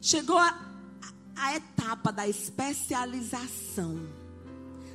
[0.00, 0.58] Chegou a,
[1.36, 4.04] a etapa da especialização.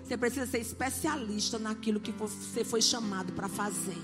[0.04, 3.98] Você precisa ser especialista naquilo que você foi chamado para fazer.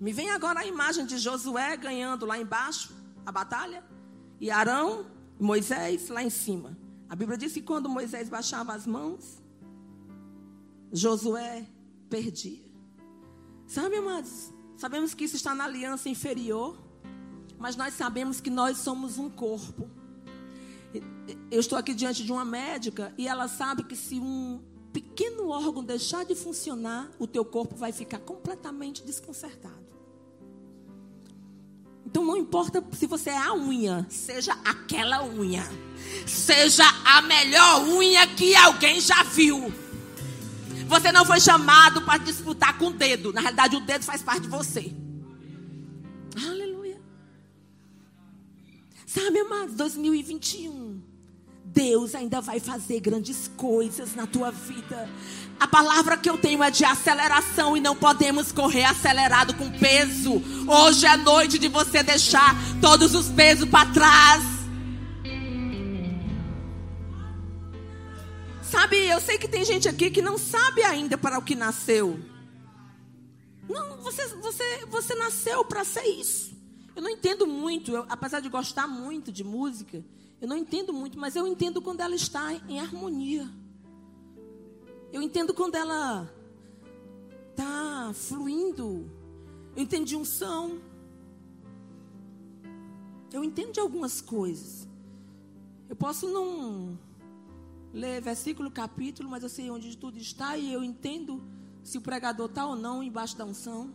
[0.00, 2.92] Me vem agora a imagem de Josué ganhando lá embaixo
[3.24, 3.84] a batalha
[4.40, 5.06] e Arão,
[5.38, 6.76] Moisés lá em cima.
[7.08, 9.43] A Bíblia diz que quando Moisés baixava as mãos,
[10.94, 11.66] Josué
[12.08, 12.64] perdia.
[13.66, 14.52] Sabe, amados?
[14.76, 16.78] Sabemos que isso está na aliança inferior,
[17.58, 19.90] mas nós sabemos que nós somos um corpo.
[21.50, 25.82] Eu estou aqui diante de uma médica e ela sabe que se um pequeno órgão
[25.82, 29.84] deixar de funcionar, o teu corpo vai ficar completamente desconcertado.
[32.06, 35.64] Então não importa se você é a unha, seja aquela unha.
[36.24, 39.83] Seja a melhor unha que alguém já viu.
[40.94, 43.32] Você não foi chamado para disputar com o dedo.
[43.32, 44.94] Na realidade, o dedo faz parte de você.
[46.36, 47.00] Aleluia.
[49.04, 51.02] Sabe, amados, 2021.
[51.64, 55.10] Deus ainda vai fazer grandes coisas na tua vida.
[55.58, 60.40] A palavra que eu tenho é de aceleração e não podemos correr acelerado com peso.
[60.68, 64.53] Hoje é noite de você deixar todos os pesos para trás.
[68.94, 72.20] Sabe, eu sei que tem gente aqui que não sabe ainda para o que nasceu.
[73.68, 76.54] Não, você, você, você nasceu para ser isso.
[76.94, 80.04] Eu não entendo muito, eu, apesar de gostar muito de música,
[80.40, 83.48] eu não entendo muito, mas eu entendo quando ela está em harmonia.
[85.12, 86.32] Eu entendo quando ela
[87.50, 89.10] está fluindo.
[89.74, 90.80] Eu entendo de unção.
[93.32, 94.88] Eu entendo de algumas coisas.
[95.88, 96.96] Eu posso não
[97.94, 101.40] ler versículo, capítulo, mas eu sei onde tudo está e eu entendo
[101.84, 103.94] se o pregador está ou não embaixo da unção.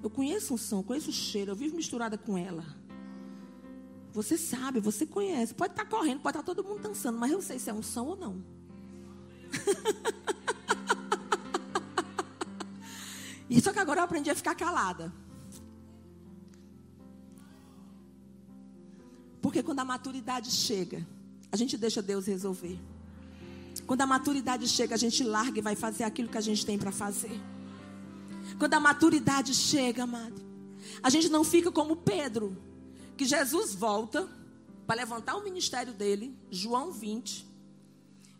[0.00, 2.64] Eu conheço unção, conheço o cheiro, eu vivo misturada com ela.
[4.12, 5.52] Você sabe, você conhece.
[5.52, 7.74] Pode estar tá correndo, pode estar tá todo mundo dançando, mas eu sei se é
[7.74, 8.44] unção ou não.
[13.50, 15.12] e só que agora eu aprendi a ficar calada.
[19.42, 21.04] Porque quando a maturidade chega,
[21.54, 22.76] a gente deixa Deus resolver.
[23.86, 26.76] Quando a maturidade chega, a gente larga e vai fazer aquilo que a gente tem
[26.76, 27.40] para fazer.
[28.58, 30.42] Quando a maturidade chega, amado,
[31.00, 32.56] a gente não fica como Pedro,
[33.16, 34.28] que Jesus volta
[34.84, 37.46] para levantar o ministério dele, João 20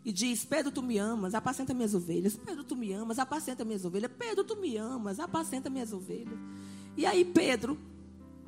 [0.03, 2.35] e diz: Pedro, tu me amas, apacenta minhas ovelhas.
[2.35, 4.11] Pedro, tu me amas, apacenta minhas ovelhas.
[4.19, 6.37] Pedro, tu me amas, apacenta minhas ovelhas.
[6.97, 7.79] E aí, Pedro,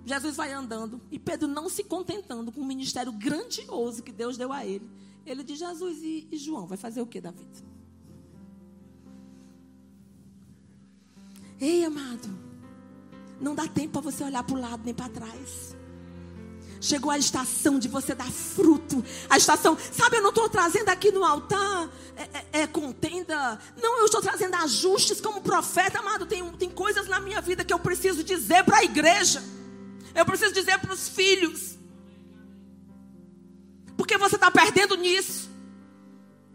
[0.08, 4.54] Jesus vai andando, e Pedro não se contentando com o ministério grandioso que Deus deu
[4.54, 4.90] a ele.
[5.26, 7.68] Ele diz: Jesus e, e João, vai fazer o que da vida?
[11.60, 12.30] Ei, amado,
[13.42, 15.76] não dá tempo para você olhar para o lado nem para trás.
[16.80, 19.04] Chegou a estação de você dar fruto.
[19.30, 23.60] A estação, sabe, eu não estou trazendo aqui no altar é, é, é, contenda.
[23.82, 26.26] Não, eu estou trazendo ajustes como profeta, amado.
[26.26, 29.44] Tem, tem coisas na minha vida que eu preciso dizer para a igreja.
[30.18, 31.78] Eu preciso dizer para os filhos.
[33.96, 35.48] Porque você está perdendo nisso.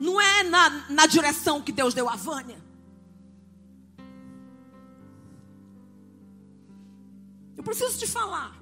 [0.01, 2.61] Não é na, na direção que Deus deu a Vânia.
[7.57, 8.61] Eu preciso te falar.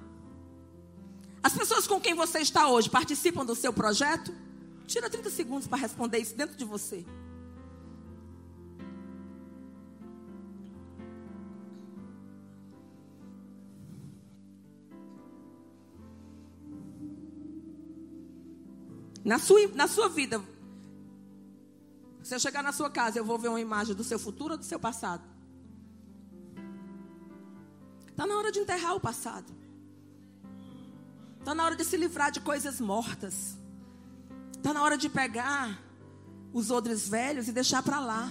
[1.41, 4.31] As pessoas com quem você está hoje participam do seu projeto?
[4.85, 7.03] Tira 30 segundos para responder isso dentro de você.
[19.31, 20.43] Na sua, na sua vida,
[22.21, 24.57] se eu chegar na sua casa, eu vou ver uma imagem do seu futuro ou
[24.57, 25.23] do seu passado?
[28.09, 29.49] Está na hora de enterrar o passado.
[31.39, 33.57] Está na hora de se livrar de coisas mortas.
[34.51, 35.81] Está na hora de pegar
[36.51, 38.29] os odres velhos e deixar para lá.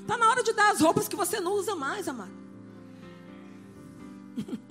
[0.00, 2.32] Está na hora de dar as roupas que você não usa mais, amado.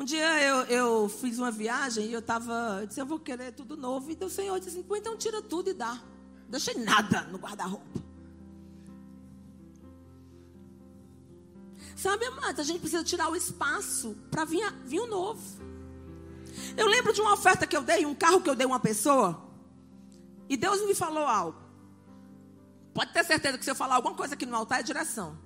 [0.00, 3.76] um dia eu, eu fiz uma viagem e eu estava, disse, eu vou querer tudo
[3.76, 4.10] novo.
[4.10, 5.92] E o Senhor disse assim, então tira tudo e dá.
[5.92, 8.00] Não deixei nada no guarda-roupa.
[11.94, 15.42] Sabe, amados, a gente precisa tirar o espaço para vir, vir o novo.
[16.78, 18.80] Eu lembro de uma oferta que eu dei, um carro que eu dei a uma
[18.80, 19.50] pessoa.
[20.48, 21.60] E Deus me falou algo.
[22.94, 25.38] Pode ter certeza que se eu falar alguma coisa aqui no altar é direção.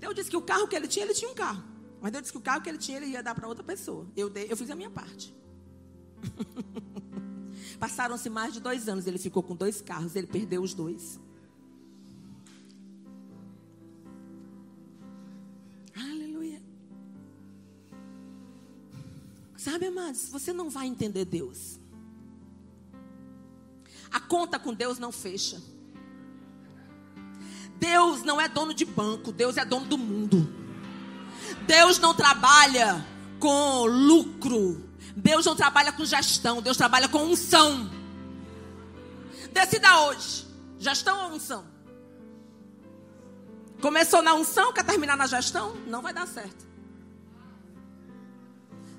[0.00, 1.77] Deus disse que o carro que ele tinha, ele tinha um carro.
[2.00, 4.06] Mas Deus disse que o carro que ele tinha, ele ia dar para outra pessoa.
[4.16, 5.34] Eu, dei, eu fiz a minha parte.
[7.78, 9.06] Passaram-se mais de dois anos.
[9.06, 10.14] Ele ficou com dois carros.
[10.14, 11.20] Ele perdeu os dois.
[19.58, 21.78] Sabe, amados, você não vai entender Deus.
[24.10, 25.60] A conta com Deus não fecha.
[27.78, 30.67] Deus não é dono de banco, Deus é dono do mundo.
[31.68, 33.04] Deus não trabalha
[33.38, 34.88] com lucro.
[35.14, 37.90] Deus não trabalha com gestão, Deus trabalha com unção.
[39.52, 40.46] Decida hoje:
[40.78, 41.64] gestão ou unção?
[43.82, 45.76] Começou na unção, quer terminar na gestão?
[45.86, 46.66] Não vai dar certo.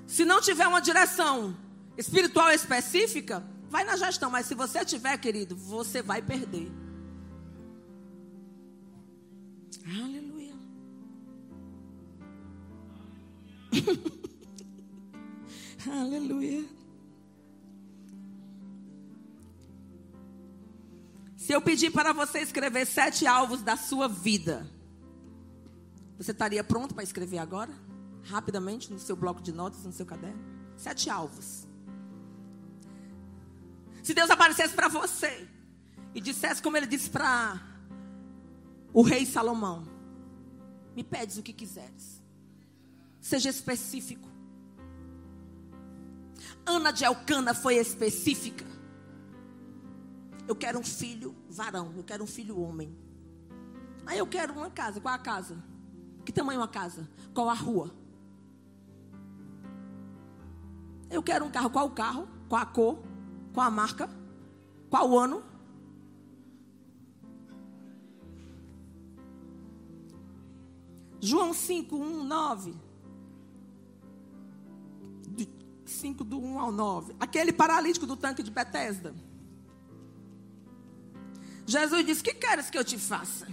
[0.06, 1.56] Se não tiver uma direção
[1.98, 4.30] espiritual específica, vai na gestão.
[4.30, 6.70] Mas se você tiver, querido, você vai perder.
[9.86, 10.29] Aleluia.
[15.90, 16.64] Aleluia.
[21.36, 24.66] Se eu pedir para você escrever sete alvos da sua vida,
[26.16, 27.90] você estaria pronto para escrever agora?
[28.24, 30.40] rapidamente no seu bloco de notas, no seu caderno.
[30.76, 31.66] Sete alvos.
[34.02, 35.48] Se Deus aparecesse para você
[36.14, 37.60] e dissesse como ele disse para
[38.92, 39.86] o rei Salomão:
[40.94, 42.19] Me pedes o que quiseres.
[43.30, 44.28] Seja específico.
[46.66, 48.66] Ana de Elcana foi específica.
[50.48, 52.92] Eu quero um filho varão, eu quero um filho homem.
[54.04, 55.00] Aí eu quero uma casa.
[55.00, 55.62] Qual a casa?
[56.24, 57.08] Que tamanho a casa?
[57.32, 57.94] Qual a rua?
[61.08, 61.70] Eu quero um carro.
[61.70, 62.28] Qual o carro?
[62.48, 62.98] Qual a cor?
[63.54, 64.10] Qual a marca?
[64.90, 65.44] Qual o ano?
[71.20, 72.89] João 5, 1, 9.
[75.90, 77.14] 5 do 1 ao 9.
[77.18, 79.14] Aquele paralítico do tanque de Betesda.
[81.66, 83.46] Jesus disse: Que queres que eu te faça?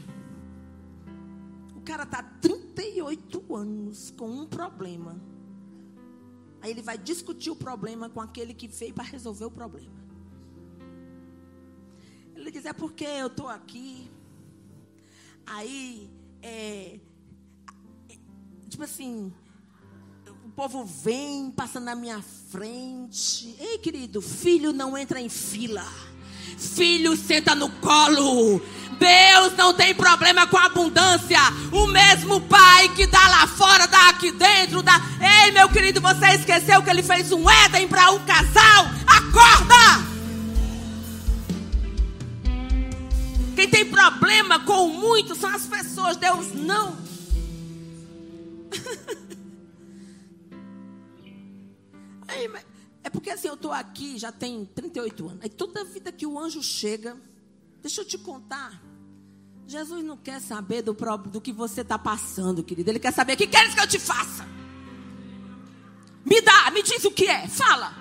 [1.76, 5.22] O cara está 38 anos com um problema.
[6.62, 9.96] Aí ele vai discutir o problema com aquele que veio para resolver o problema.
[12.36, 14.10] Ele diz: É porque eu estou aqui.
[15.46, 16.10] Aí,
[16.42, 17.00] é,
[18.68, 19.34] tipo assim,
[20.58, 22.20] povo vem passando na minha
[22.52, 23.56] frente.
[23.60, 25.86] Ei, querido, filho não entra em fila.
[26.58, 28.60] Filho senta no colo.
[28.98, 31.38] Deus não tem problema com abundância.
[31.72, 34.82] O mesmo pai que dá lá fora, dá aqui dentro.
[34.82, 35.00] Dá...
[35.46, 38.88] Ei, meu querido, você esqueceu que ele fez um Éden para um casal?
[39.06, 40.08] Acorda!
[43.56, 46.18] Quem tem problema com muito são as pessoas.
[46.18, 46.98] Deus não.
[52.38, 52.50] Aí,
[53.04, 55.40] é porque assim, eu estou aqui, já tem 38 anos.
[55.42, 57.18] Aí toda vida que o anjo chega,
[57.82, 58.84] deixa eu te contar.
[59.66, 60.94] Jesus não quer saber do,
[61.30, 62.90] do que você está passando, querido.
[62.90, 64.46] Ele quer saber o que queres que eu te faça.
[66.26, 67.94] Me dá, me diz o que é, fala.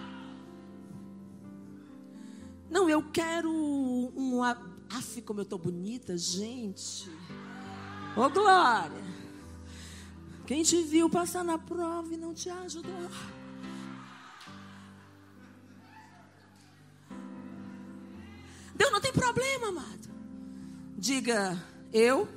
[2.70, 4.42] Não, eu quero um.
[4.42, 7.08] Aff, como eu estou bonita, gente.
[8.16, 9.04] Ô, oh, Glória.
[10.46, 13.10] Quem te viu passar na prova e não te ajudou.
[18.76, 20.08] Deus não tem problema, amado.
[20.98, 21.60] Diga,
[21.92, 22.28] eu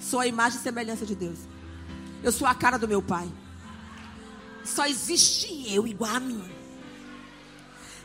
[0.00, 1.38] sou a imagem e semelhança de Deus.
[2.22, 3.30] Eu sou a cara do meu Pai.
[4.64, 6.42] Só existe eu igual a mim.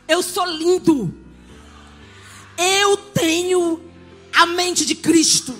[0.08, 1.12] Eu sou lindo.
[2.56, 3.82] Eu tenho
[4.34, 5.54] a mente de Cristo.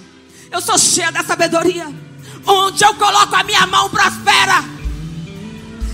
[0.51, 1.87] Eu sou cheia da sabedoria.
[2.47, 4.65] Onde eu coloco a minha mão prospera.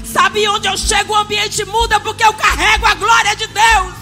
[0.05, 4.01] Sabe onde eu chego o ambiente muda porque eu carrego a glória de Deus.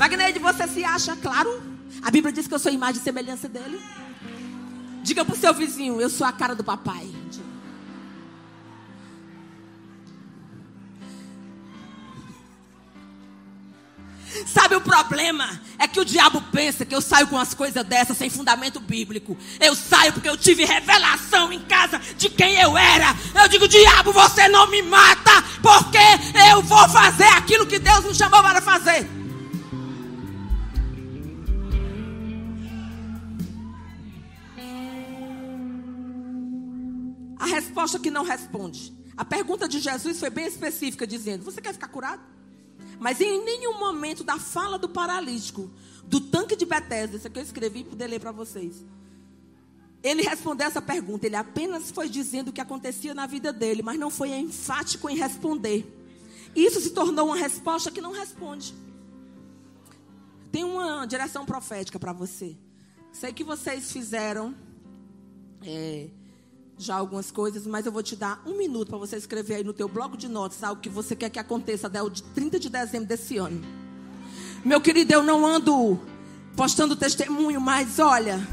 [0.00, 1.62] Wagner, você se acha claro?
[2.00, 3.78] A Bíblia diz que eu sou imagem e semelhança dele.
[5.02, 7.06] Diga para o seu vizinho, eu sou a cara do papai.
[14.46, 15.60] Sabe o problema?
[15.78, 19.36] É que o diabo pensa que eu saio com as coisas dessas sem fundamento bíblico.
[19.60, 23.14] Eu saio porque eu tive revelação em casa de quem eu era.
[23.34, 25.98] Eu digo, diabo, você não me mata, porque
[26.50, 29.19] eu vou fazer aquilo que Deus me chamou para fazer.
[37.60, 38.92] Resposta que não responde.
[39.16, 42.22] A pergunta de Jesus foi bem específica, dizendo: Você quer ficar curado?
[42.98, 45.70] Mas em nenhum momento da fala do paralítico,
[46.04, 48.84] do tanque de Betesda, isso aqui eu escrevi para poder ler para vocês.
[50.02, 51.26] Ele respondeu essa pergunta.
[51.26, 55.16] Ele apenas foi dizendo o que acontecia na vida dele, mas não foi enfático em
[55.16, 55.86] responder.
[56.56, 58.74] Isso se tornou uma resposta que não responde.
[60.50, 62.56] Tem uma direção profética para você.
[63.12, 64.54] Sei que vocês fizeram
[65.62, 66.08] é,
[66.82, 69.72] já algumas coisas, mas eu vou te dar um minuto para você escrever aí no
[69.72, 73.06] teu bloco de notas algo que você quer que aconteça até o 30 de dezembro
[73.06, 73.60] desse ano.
[74.64, 76.00] Meu querido, eu não ando
[76.56, 78.46] postando testemunho, mas olha,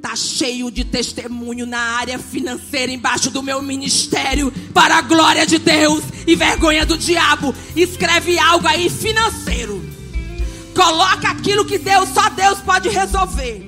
[0.00, 5.58] tá cheio de testemunho na área financeira embaixo do meu ministério para a glória de
[5.58, 7.54] Deus e vergonha do diabo.
[7.76, 9.82] Escreve algo aí financeiro.
[10.74, 13.67] Coloca aquilo que Deus, só Deus pode resolver.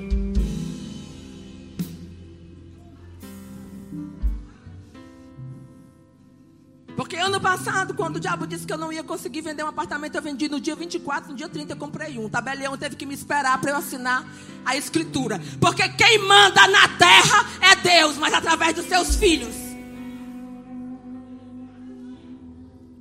[7.01, 10.13] Porque ano passado, quando o diabo disse que eu não ia conseguir vender um apartamento,
[10.13, 12.25] eu vendi no dia 24, no dia 30 eu comprei um.
[12.25, 14.23] O tabelião teve que me esperar para eu assinar
[14.63, 15.41] a escritura.
[15.59, 19.55] Porque quem manda na terra é Deus, mas através dos seus filhos.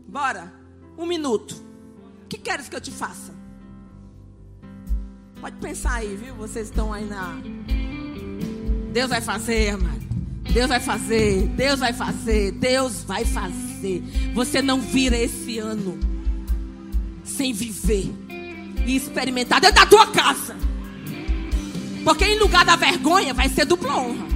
[0.08, 0.50] Bora,
[0.96, 1.62] um minuto.
[2.24, 3.34] O que queres que eu te faça?
[5.42, 6.34] Pode pensar aí, viu?
[6.36, 7.34] Vocês estão aí na.
[8.94, 10.08] Deus vai fazer, amado.
[10.54, 13.69] Deus vai fazer, Deus vai fazer, Deus vai fazer.
[14.34, 15.98] Você não vira esse ano
[17.24, 18.12] sem viver
[18.86, 20.56] e experimentar dentro da tua casa.
[22.04, 24.26] Porque em lugar da vergonha vai ser dupla honra.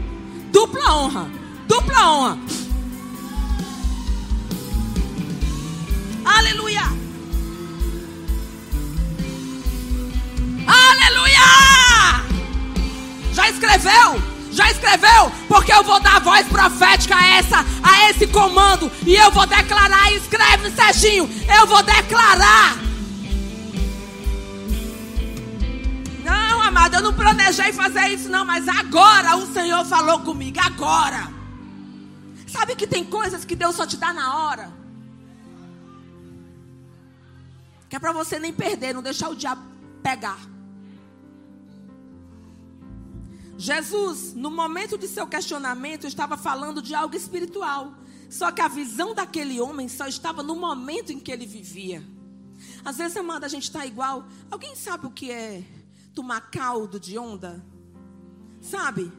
[0.52, 1.30] Dupla honra.
[1.66, 2.38] Dupla honra.
[6.24, 6.82] Aleluia.
[10.66, 12.24] Aleluia.
[13.32, 14.23] Já escreveu?
[14.54, 15.32] Já escreveu?
[15.48, 18.90] Porque eu vou dar voz profética a, essa, a esse comando.
[19.04, 20.12] E eu vou declarar.
[20.12, 21.28] Escreve, Serginho.
[21.58, 22.76] Eu vou declarar.
[26.24, 28.44] Não, amado, eu não planejei fazer isso, não.
[28.44, 30.60] Mas agora o Senhor falou comigo.
[30.60, 31.28] Agora.
[32.46, 34.72] Sabe que tem coisas que Deus só te dá na hora?
[37.88, 39.62] Que é para você nem perder, não deixar o diabo
[40.00, 40.53] pegar.
[43.56, 47.94] Jesus, no momento de seu questionamento, estava falando de algo espiritual.
[48.28, 52.02] Só que a visão daquele homem só estava no momento em que ele vivia.
[52.84, 54.26] Às vezes, amada, a gente está igual.
[54.50, 55.62] Alguém sabe o que é
[56.14, 57.64] tomar caldo de onda?
[58.60, 59.12] Sabe?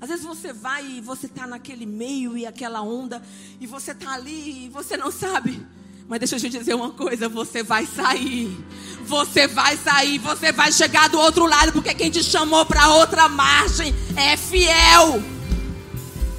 [0.00, 3.22] Às vezes você vai e você está naquele meio e aquela onda,
[3.60, 5.64] e você está ali e você não sabe.
[6.08, 8.56] Mas deixa eu te dizer uma coisa: você vai sair.
[9.04, 13.28] Você vai sair, você vai chegar do outro lado, porque quem te chamou para outra
[13.28, 15.22] margem é fiel.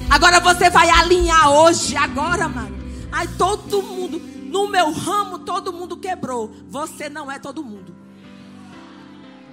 [0.08, 2.76] Agora você vai alinhar hoje, agora, mano.
[3.12, 6.50] Ai, todo mundo, no meu ramo, todo mundo quebrou.
[6.68, 7.94] Você não é todo mundo.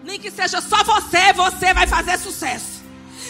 [0.03, 2.80] Nem que seja só você, você vai fazer sucesso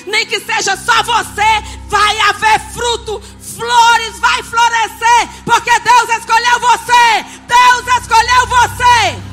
[0.08, 1.42] nem que seja só você,
[1.88, 7.24] vai haver fruto, flores vai florescer, porque Deus escolheu você.
[7.48, 9.32] Deus escolheu você.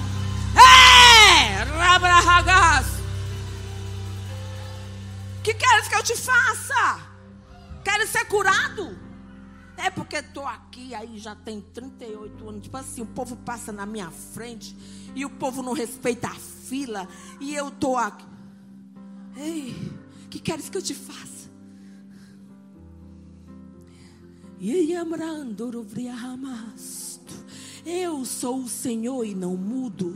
[0.58, 2.86] É, Rabrahagas.
[5.42, 7.00] Que queres que eu te faça?
[7.84, 8.98] Queres ser curado?
[9.78, 12.62] É porque estou aqui, aí já tem 38 anos.
[12.64, 14.76] Tipo assim, o povo passa na minha frente
[15.14, 17.08] e o povo não respeita a fila.
[17.40, 18.26] E eu estou aqui.
[19.36, 19.92] Ei,
[20.28, 21.48] que queres que eu te faça?
[27.86, 30.14] Eu sou o Senhor e não mudo.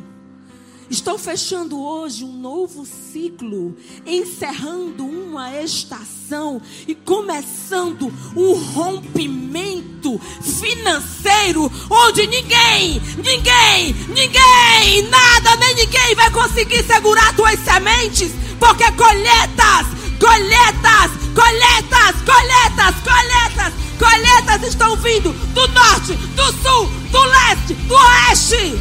[0.91, 12.27] Estou fechando hoje um novo ciclo, encerrando uma estação e começando um rompimento financeiro onde
[12.27, 22.15] ninguém, ninguém, ninguém, nada nem ninguém vai conseguir segurar tuas sementes, porque colheitas colheitas, colheitas,
[22.25, 28.79] colheitas, colheitas, colheitas estão vindo do norte, do sul, do leste, do oeste.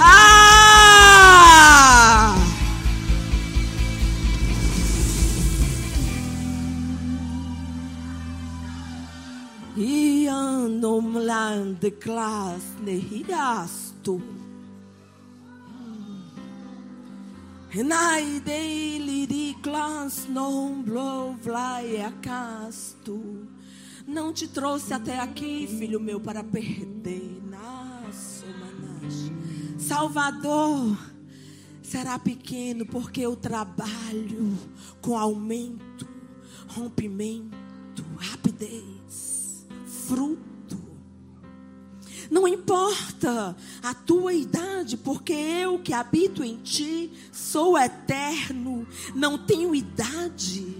[0.00, 0.42] Ah!
[9.76, 11.92] E andam lá de
[22.02, 23.48] acasto.
[24.06, 27.42] Não te trouxe até aqui, filho meu, para perder.
[29.92, 30.96] Salvador
[31.82, 34.56] será pequeno porque eu trabalho
[35.00, 36.08] com aumento,
[36.68, 39.66] rompimento, rapidez,
[40.06, 40.51] fruto
[42.32, 49.74] não importa a tua idade, porque eu que habito em ti sou eterno, não tenho
[49.74, 50.74] idade.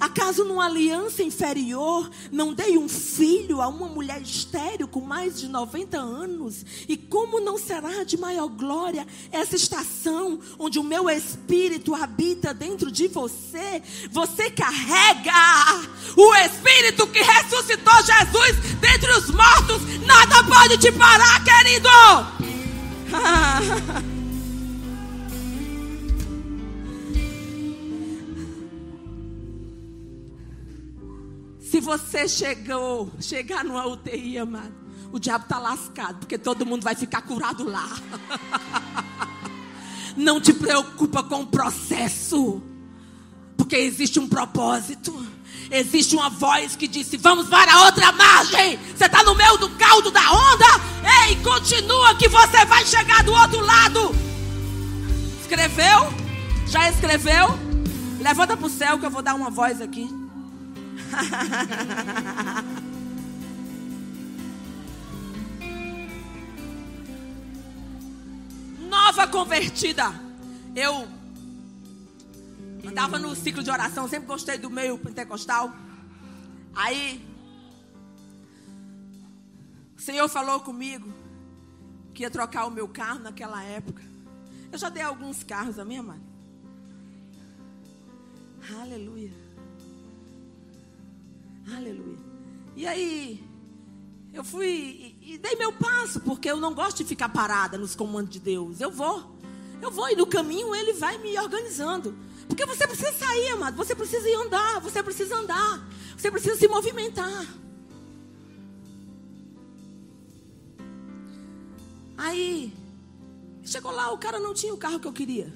[0.00, 5.48] Acaso numa aliança inferior não dei um filho a uma mulher estéril com mais de
[5.48, 6.64] 90 anos?
[6.88, 12.90] E como não será de maior glória essa estação onde o meu espírito habita dentro
[12.90, 13.82] de você?
[14.10, 15.32] Você carrega
[16.16, 19.82] o espírito que ressuscitou Jesus dentre os mortos.
[20.06, 21.88] Nada pode te parar, querido.
[31.78, 34.74] Se você chegou, chegar numa UTI, amado,
[35.12, 37.88] o diabo está lascado, porque todo mundo vai ficar curado lá.
[40.16, 42.60] Não te preocupa com o processo,
[43.56, 45.24] porque existe um propósito.
[45.70, 48.76] Existe uma voz que disse: Vamos para outra margem.
[48.96, 50.66] Você está no meio do caldo da onda?
[51.28, 54.12] Ei, continua que você vai chegar do outro lado.
[55.42, 56.12] Escreveu?
[56.66, 57.46] Já escreveu?
[58.18, 60.17] Levanta para o céu que eu vou dar uma voz aqui.
[68.88, 70.12] Nova convertida.
[70.74, 71.08] Eu
[72.86, 75.72] andava no ciclo de oração, sempre gostei do meio pentecostal.
[76.74, 77.24] Aí,
[79.96, 81.12] o Senhor falou comigo
[82.14, 84.02] que ia trocar o meu carro naquela época.
[84.70, 86.22] Eu já dei alguns carros, amém, amado?
[88.80, 89.47] Aleluia.
[91.76, 92.18] Aleluia.
[92.76, 93.44] E aí,
[94.32, 97.94] eu fui e, e, dei meu passo, porque eu não gosto de ficar parada nos
[97.94, 98.80] comandos de Deus.
[98.80, 99.36] Eu vou.
[99.80, 102.16] Eu vou e no caminho ele vai me organizando.
[102.46, 103.76] Porque você precisa sair, amado.
[103.76, 104.80] Você precisa ir andar.
[104.80, 105.88] Você precisa andar.
[106.16, 107.46] Você precisa se movimentar.
[112.16, 112.72] Aí,
[113.64, 115.52] chegou lá, o cara não tinha o carro que eu queria.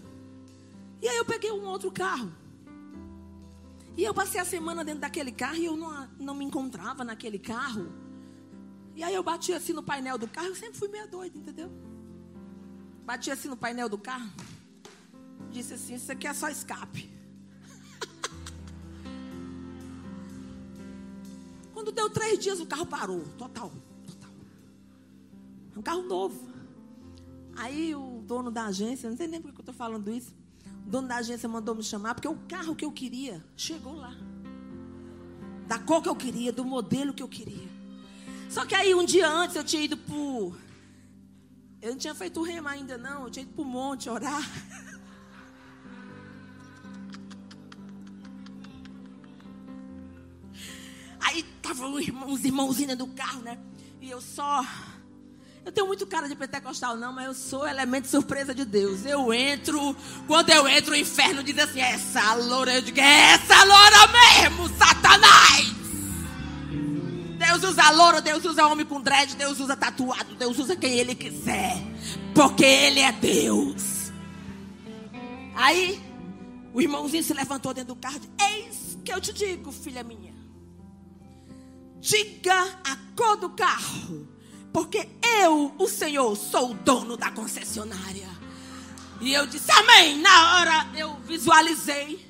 [1.00, 2.32] E aí eu peguei um outro carro.
[3.96, 7.38] E eu passei a semana dentro daquele carro e eu não, não me encontrava naquele
[7.38, 7.92] carro.
[8.94, 11.70] E aí eu bati assim no painel do carro, eu sempre fui meio doida, entendeu?
[13.04, 14.30] Bati assim no painel do carro.
[15.50, 17.10] Disse assim, isso aqui é só escape.
[21.72, 23.24] Quando deu três dias, o carro parou.
[23.36, 23.72] Total.
[24.06, 24.30] Total.
[25.74, 26.52] É um carro novo.
[27.56, 30.34] Aí o dono da agência, não sei nem por que eu estou falando isso.
[30.86, 34.14] O dono da agência mandou me chamar, porque o carro que eu queria chegou lá.
[35.72, 37.66] Da cor que eu queria, do modelo que eu queria.
[38.50, 40.54] Só que aí um dia antes eu tinha ido pro.
[41.80, 43.24] Eu não tinha feito o rema ainda, não.
[43.24, 44.42] Eu tinha ido pro monte orar.
[51.20, 53.58] Aí tava os irmãozinhos do carro, né?
[53.98, 54.62] E eu só
[55.64, 59.06] eu tenho muito cara de pentecostal, não, mas eu sou elemento surpresa de Deus.
[59.06, 59.96] Eu entro,
[60.26, 64.68] quando eu entro, o inferno diz assim: essa loura, eu digo, é essa loura mesmo,
[64.76, 65.72] Satanás!
[67.38, 71.14] Deus usa loura, Deus usa homem com dread, Deus usa tatuado, Deus usa quem Ele
[71.14, 71.76] quiser,
[72.34, 74.10] porque Ele é Deus.
[75.54, 76.00] Aí,
[76.74, 80.02] o irmãozinho se levantou dentro do carro e disse: Eis que eu te digo, filha
[80.02, 80.34] minha,
[82.00, 84.31] diga a cor do carro
[84.72, 85.08] porque
[85.40, 88.28] eu, o Senhor, sou o dono da concessionária.
[89.20, 90.18] E eu disse amém.
[90.18, 92.26] Na hora eu visualizei.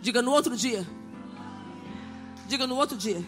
[0.00, 0.86] Diga no outro dia.
[2.46, 3.24] Diga no outro dia.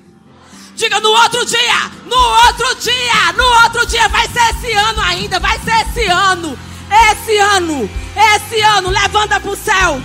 [0.74, 1.90] Diga no outro dia.
[2.04, 2.16] No
[2.46, 3.32] outro dia.
[3.34, 4.08] No outro dia.
[4.08, 5.38] Vai ser esse ano ainda.
[5.40, 6.58] Vai ser esse ano.
[7.10, 7.88] Esse ano.
[8.34, 8.90] Esse ano.
[8.90, 10.02] Levanta para o céu.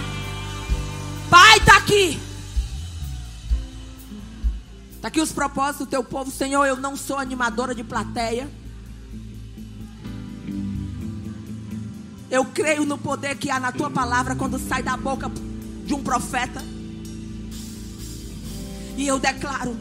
[1.30, 2.29] Pai está aqui.
[5.00, 6.66] Está aqui os propósitos do teu povo, Senhor.
[6.66, 8.52] Eu não sou animadora de plateia.
[12.30, 15.32] Eu creio no poder que há na tua palavra quando sai da boca
[15.86, 16.62] de um profeta.
[18.98, 19.78] E eu declaro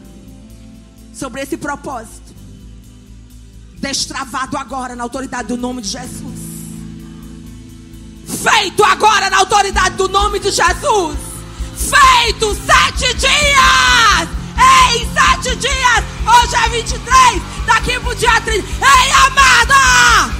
[1.13, 2.33] sobre esse propósito,
[3.77, 6.39] destravado agora na autoridade do nome de Jesus.
[8.25, 11.17] Feito agora na autoridade do nome de Jesus.
[11.75, 16.03] Feito sete dias em sete dias.
[16.25, 18.67] Hoje é 23, daqui pro dia 30.
[18.67, 20.33] Ei, amada!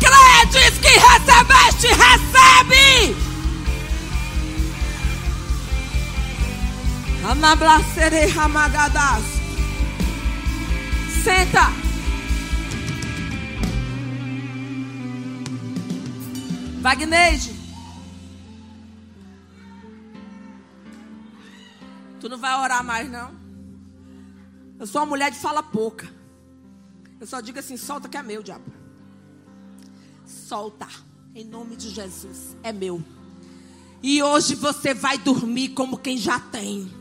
[0.00, 3.16] Credes que recebeste, recebe!
[7.30, 9.22] Anablacere ramagadas.
[11.22, 11.70] Senta.
[16.82, 17.59] Wagneide.
[22.20, 23.34] Tu não vai orar mais, não?
[24.78, 26.08] Eu sou uma mulher de fala pouca.
[27.18, 28.70] Eu só digo assim: solta que é meu, diabo.
[30.26, 30.86] Solta.
[31.34, 32.56] Em nome de Jesus.
[32.62, 33.02] É meu.
[34.02, 36.92] E hoje você vai dormir como quem já tem.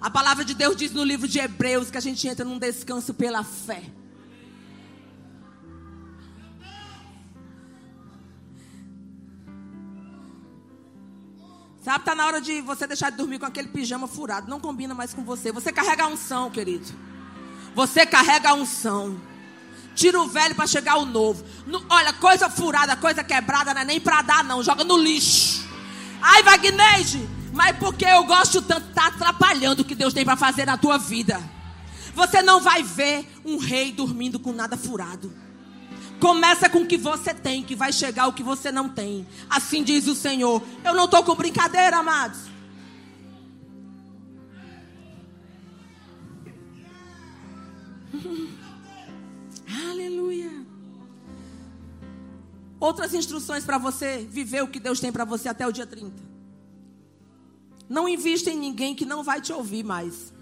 [0.00, 3.14] A palavra de Deus diz no livro de Hebreus que a gente entra num descanso
[3.14, 3.82] pela fé.
[11.86, 14.50] Sabe, está na hora de você deixar de dormir com aquele pijama furado.
[14.50, 15.52] Não combina mais com você.
[15.52, 16.84] Você carrega a unção, querido.
[17.76, 19.16] Você carrega a unção.
[19.94, 21.44] Tira o velho para chegar o novo.
[21.64, 24.64] No, olha, coisa furada, coisa quebrada, não é nem para dar, não.
[24.64, 25.64] Joga no lixo.
[26.20, 30.66] Ai, Wagneide, mas porque eu gosto tanto, tá atrapalhando o que Deus tem para fazer
[30.66, 31.40] na tua vida.
[32.16, 35.32] Você não vai ver um rei dormindo com nada furado.
[36.20, 39.26] Começa com o que você tem, que vai chegar o que você não tem.
[39.50, 40.62] Assim diz o Senhor.
[40.82, 42.40] Eu não estou com brincadeira, amados.
[49.90, 50.64] Aleluia.
[52.80, 56.14] Outras instruções para você viver o que Deus tem para você até o dia 30.
[57.88, 60.32] Não invista em ninguém que não vai te ouvir mais.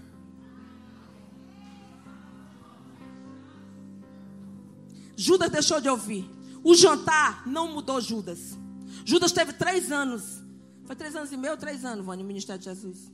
[5.17, 6.29] Judas deixou de ouvir.
[6.63, 8.57] O jantar não mudou Judas.
[9.05, 10.43] Judas teve três anos.
[10.85, 13.11] Foi três anos e meio ou três anos, Vânia, no ministério de Jesus?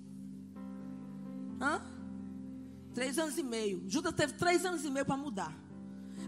[1.61, 1.81] Hã?
[2.95, 3.85] Três anos e meio.
[3.89, 5.57] Judas teve três anos e meio para mudar.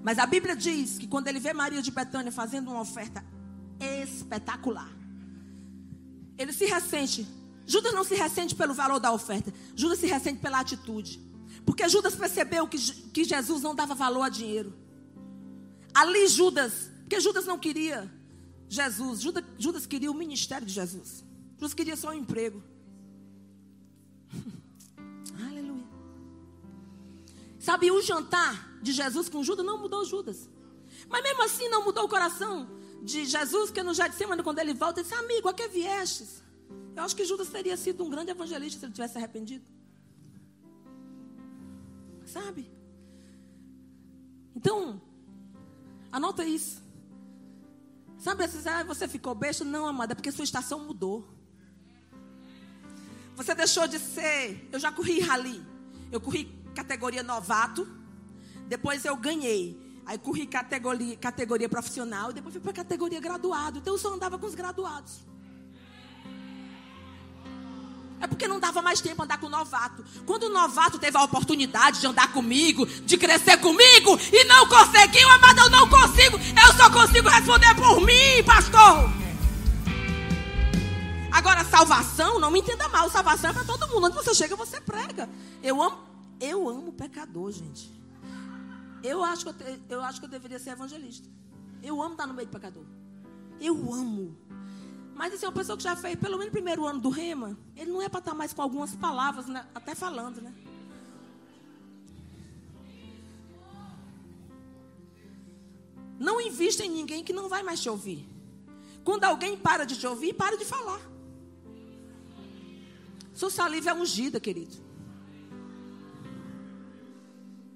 [0.03, 3.25] Mas a Bíblia diz que quando ele vê Maria de Betânia fazendo uma oferta
[3.81, 4.91] espetacular,
[6.37, 7.27] ele se ressente.
[7.67, 9.53] Judas não se ressente pelo valor da oferta.
[9.77, 11.21] Judas se ressente pela atitude.
[11.65, 14.75] Porque Judas percebeu que, que Jesus não dava valor a dinheiro.
[15.95, 18.11] Ali Judas, porque Judas não queria
[18.69, 21.23] Jesus, Judas, Judas queria o ministério de Jesus.
[21.57, 22.63] Judas queria só um emprego.
[25.47, 25.85] Aleluia.
[27.59, 30.49] Sabe, o jantar de Jesus com Judas não mudou Judas.
[31.09, 32.67] Mas mesmo assim não mudou o coração
[33.03, 36.43] de Jesus, porque no Getsemane, quando ele volta, ele disse, amigo, a que viestes?
[36.97, 39.65] Eu acho que Judas teria sido um grande evangelista se ele tivesse arrependido.
[42.25, 42.71] Sabe?
[44.57, 45.01] Então,
[46.13, 46.83] anota isso.
[48.19, 49.65] Sabe, ah, você ficou besta?
[49.65, 51.27] Não, amada, é porque sua estação mudou.
[53.35, 54.69] Você deixou de ser.
[54.71, 55.61] Eu já corri rally.
[56.13, 56.45] Eu corri
[56.75, 57.89] categoria novato.
[58.69, 59.81] Depois eu ganhei.
[60.07, 62.31] Aí corri categoria, categoria profissional.
[62.31, 63.79] E depois fui para categoria graduado.
[63.79, 65.32] Então eu só andava com os graduados.
[68.23, 70.05] É porque não dava mais tempo andar com o novato.
[70.25, 75.29] Quando o novato teve a oportunidade de andar comigo, de crescer comigo, e não conseguiu,
[75.29, 76.39] amada, eu não consigo.
[76.39, 79.11] Eu só consigo responder por mim, pastor.
[81.33, 84.07] Agora, salvação, não me entenda mal, salvação é para todo mundo.
[84.07, 85.29] Onde você chega, você prega.
[85.61, 85.99] Eu amo,
[86.39, 87.91] eu amo pecador, gente.
[89.03, 91.29] Eu acho, que eu, te, eu acho que eu deveria ser evangelista.
[91.83, 92.85] Eu amo estar no meio de pecador.
[93.61, 94.37] Eu amo.
[95.23, 97.93] Mas assim, uma pessoa que já fez pelo menos o primeiro ano do rema, ele
[97.93, 99.65] não é para estar mais com algumas palavras, né?
[99.73, 100.53] até falando, né?
[106.19, 108.29] Não invista em ninguém que não vai mais te ouvir.
[109.05, 111.01] Quando alguém para de te ouvir, para de falar.
[113.33, 114.77] Sua saliva é ungida, querido.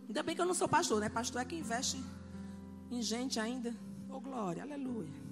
[0.09, 1.09] Ainda bem que eu não sou pastor, né?
[1.09, 2.03] Pastor é quem investe
[2.91, 3.73] em gente ainda.
[4.11, 5.26] Oh, glória, aleluia.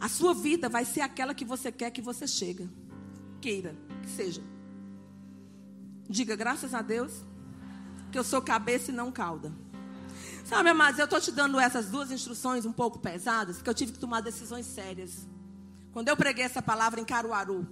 [0.00, 2.68] A sua vida vai ser aquela que você quer que você chega.
[3.40, 4.42] Queira que seja.
[6.08, 7.22] Diga graças a Deus
[8.10, 9.52] que eu sou cabeça e não cauda.
[10.44, 13.92] Sabe, amados, eu estou te dando essas duas instruções um pouco pesadas, porque eu tive
[13.92, 15.28] que tomar decisões sérias.
[15.92, 17.68] Quando eu preguei essa palavra em Caruaru,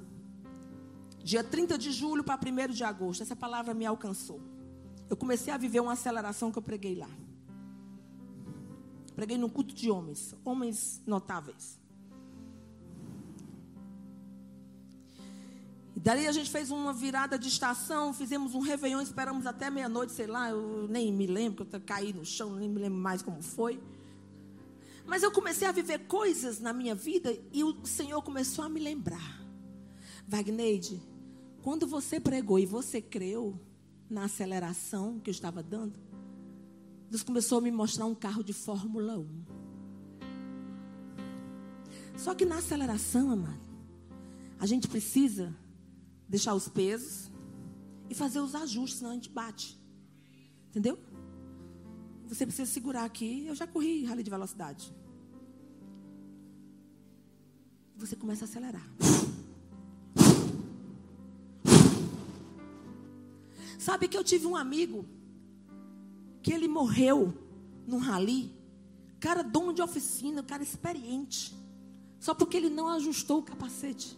[1.24, 4.41] dia 30 de julho para 1 de agosto, essa palavra me alcançou.
[5.09, 7.09] Eu comecei a viver uma aceleração que eu preguei lá.
[9.16, 11.78] Preguei num culto de homens, homens notáveis.
[15.99, 20.13] E dali a gente fez uma virada de estação, fizemos um réveillon, esperamos até meia-noite,
[20.13, 23.43] sei lá, eu nem me lembro, eu caí no chão, nem me lembro mais como
[23.43, 23.83] foi.
[25.05, 28.79] Mas eu comecei a viver coisas na minha vida e o Senhor começou a me
[28.79, 29.45] lembrar.
[30.29, 31.03] Wagneide,
[31.65, 33.59] quando você pregou e você creu
[34.09, 35.99] na aceleração que eu estava dando,
[37.11, 39.29] Deus começou a me mostrar um carro de Fórmula 1.
[42.17, 43.67] Só que na aceleração, amado,
[44.61, 45.53] a gente precisa
[46.29, 47.31] deixar os pesos
[48.11, 49.79] e fazer os ajustes, senão a gente bate.
[50.68, 50.99] Entendeu?
[52.26, 53.47] Você precisa segurar aqui.
[53.47, 54.95] Eu já corri rally de velocidade.
[57.97, 58.87] Você começa a acelerar.
[63.79, 65.07] Sabe que eu tive um amigo
[66.43, 67.33] que ele morreu
[67.87, 68.53] num rally.
[69.18, 71.55] Cara, dono de oficina, cara experiente.
[72.20, 74.18] Só porque ele não ajustou o capacete.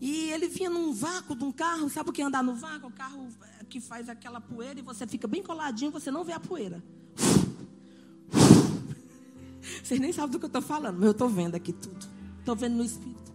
[0.00, 2.88] E ele vinha num vácuo de um carro, sabe o que é andar no vácuo?
[2.88, 3.28] O carro
[3.68, 6.82] que faz aquela poeira e você fica bem coladinho, você não vê a poeira.
[9.82, 12.06] Vocês nem sabem do que eu estou falando, mas eu estou vendo aqui tudo.
[12.38, 13.32] Estou vendo no espírito.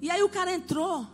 [0.00, 1.06] E aí o cara entrou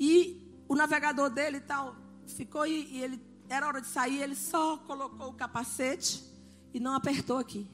[0.00, 1.94] e o navegador dele e tal
[2.26, 6.24] ficou e, e ele era hora de sair, ele só colocou o capacete
[6.72, 7.66] e não apertou aqui.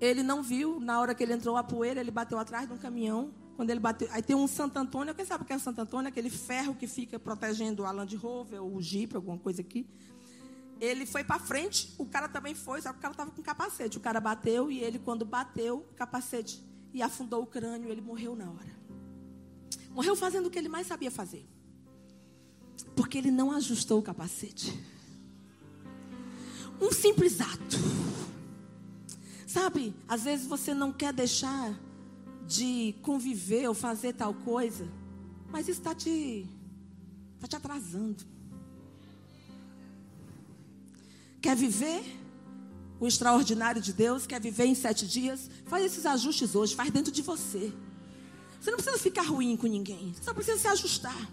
[0.00, 2.78] Ele não viu, na hora que ele entrou a poeira, ele bateu atrás de um
[2.78, 5.60] caminhão quando ele bateu, aí tem um Santo Antônio, quem sabe o que é o
[5.60, 6.08] Santo Antônio?
[6.08, 9.86] Aquele ferro que fica protegendo a Land Rover ou o Jeep, alguma coisa aqui.
[10.80, 13.96] Ele foi para frente, o cara também foi, só que o cara estava com capacete.
[13.96, 18.50] O cara bateu e ele, quando bateu, capacete e afundou o crânio, ele morreu na
[18.50, 18.74] hora.
[19.90, 21.46] Morreu fazendo o que ele mais sabia fazer.
[22.96, 24.76] Porque ele não ajustou o capacete.
[26.80, 27.76] Um simples ato.
[29.46, 31.78] Sabe, às vezes você não quer deixar
[32.46, 34.88] de conviver ou fazer tal coisa,
[35.50, 36.46] mas isso está te,
[37.40, 38.24] tá te atrasando.
[41.40, 42.02] Quer viver
[42.98, 44.26] o extraordinário de Deus?
[44.26, 45.50] Quer viver em sete dias?
[45.66, 47.72] Faz esses ajustes hoje, faz dentro de você.
[48.60, 51.30] Você não precisa ficar ruim com ninguém, você só precisa se ajustar.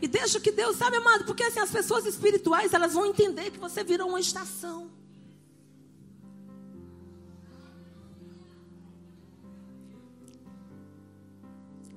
[0.00, 3.58] E deixa que Deus, sabe, amado, porque assim as pessoas espirituais, elas vão entender que
[3.58, 4.90] você virou uma estação.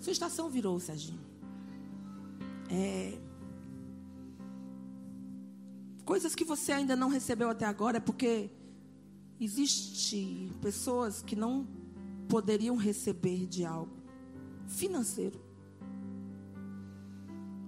[0.06, 1.20] Sua estação virou, Serginho.
[2.70, 3.18] É...
[6.06, 8.52] Coisas que você ainda não recebeu até agora é porque
[9.42, 11.68] existe pessoas que não
[12.30, 13.98] poderiam receber de algo
[14.68, 15.42] financeiro.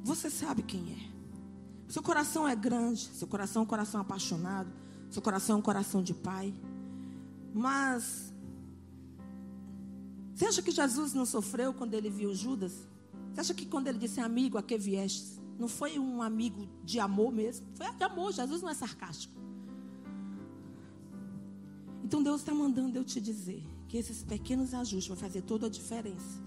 [0.03, 1.91] Você sabe quem é.
[1.91, 4.71] Seu coração é grande, seu coração é um coração apaixonado,
[5.09, 6.53] seu coração é um coração de pai.
[7.51, 8.31] Mas
[10.37, 12.71] você acha que Jesus não sofreu quando ele viu Judas?
[13.33, 15.25] Você acha que quando ele disse amigo, a que vieste?
[15.57, 17.65] Não foi um amigo de amor mesmo?
[17.73, 19.33] Foi de amor, Jesus não é sarcástico.
[22.03, 25.69] Então Deus está mandando eu te dizer que esses pequenos ajustes vão fazer toda a
[25.71, 26.39] diferença.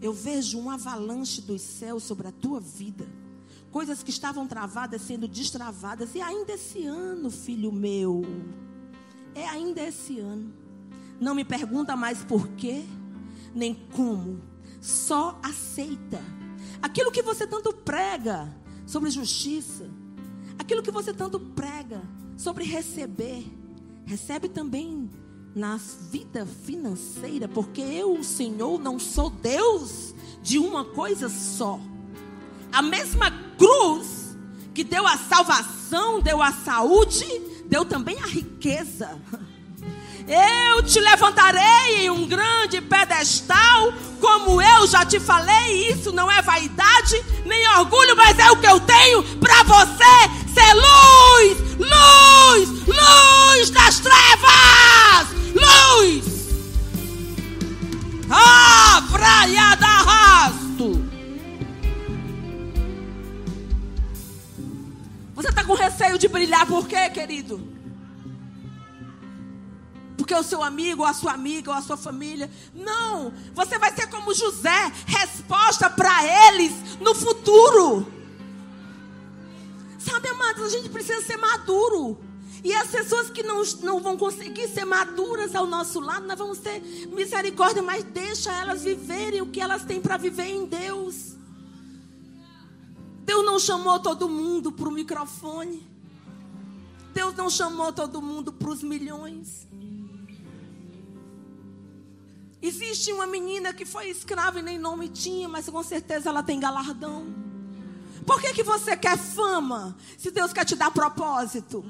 [0.00, 3.08] Eu vejo um avalanche dos céus sobre a tua vida.
[3.70, 6.16] Coisas que estavam travadas sendo destravadas.
[6.16, 8.22] E ainda esse ano, filho meu.
[9.32, 10.52] É ainda esse ano.
[11.20, 12.84] Não me pergunta mais por quê
[13.54, 14.40] nem como.
[14.80, 16.20] Só aceita.
[16.80, 18.54] Aquilo que você tanto prega
[18.86, 19.88] sobre justiça,
[20.58, 22.02] aquilo que você tanto prega
[22.36, 23.46] sobre receber,
[24.04, 25.08] recebe também
[25.54, 25.78] na
[26.10, 31.78] vida financeira, porque eu, o Senhor, não sou Deus de uma coisa só.
[32.72, 34.36] A mesma cruz
[34.74, 37.26] que deu a salvação, deu a saúde,
[37.66, 39.20] deu também a riqueza.
[40.26, 45.90] Eu te levantarei em um grande pedestal, como eu já te falei.
[45.90, 50.74] Isso não é vaidade nem orgulho, mas é o que eu tenho para você ser
[50.74, 56.24] luz, luz, luz das trevas, luz.
[58.30, 61.12] Ah, praia da rasto.
[65.34, 67.71] Você está com receio de brilhar por quê, querido?
[70.22, 72.48] Porque o seu amigo, ou a sua amiga, ou a sua família.
[72.72, 78.06] Não, você vai ser como José, resposta para eles no futuro.
[79.98, 82.16] Sabe, amados, a gente precisa ser maduro.
[82.62, 86.58] E as pessoas que não, não vão conseguir ser maduras ao nosso lado, nós vamos
[86.58, 86.80] ter
[87.12, 91.34] misericórdia, mas deixa elas viverem o que elas têm para viver em Deus.
[93.24, 95.84] Deus não chamou todo mundo para o microfone.
[97.12, 99.71] Deus não chamou todo mundo para os milhões.
[102.62, 106.60] Existe uma menina que foi escrava e nem nome tinha, mas com certeza ela tem
[106.60, 107.26] galardão.
[108.24, 111.84] Por que, que você quer fama se Deus quer te dar propósito?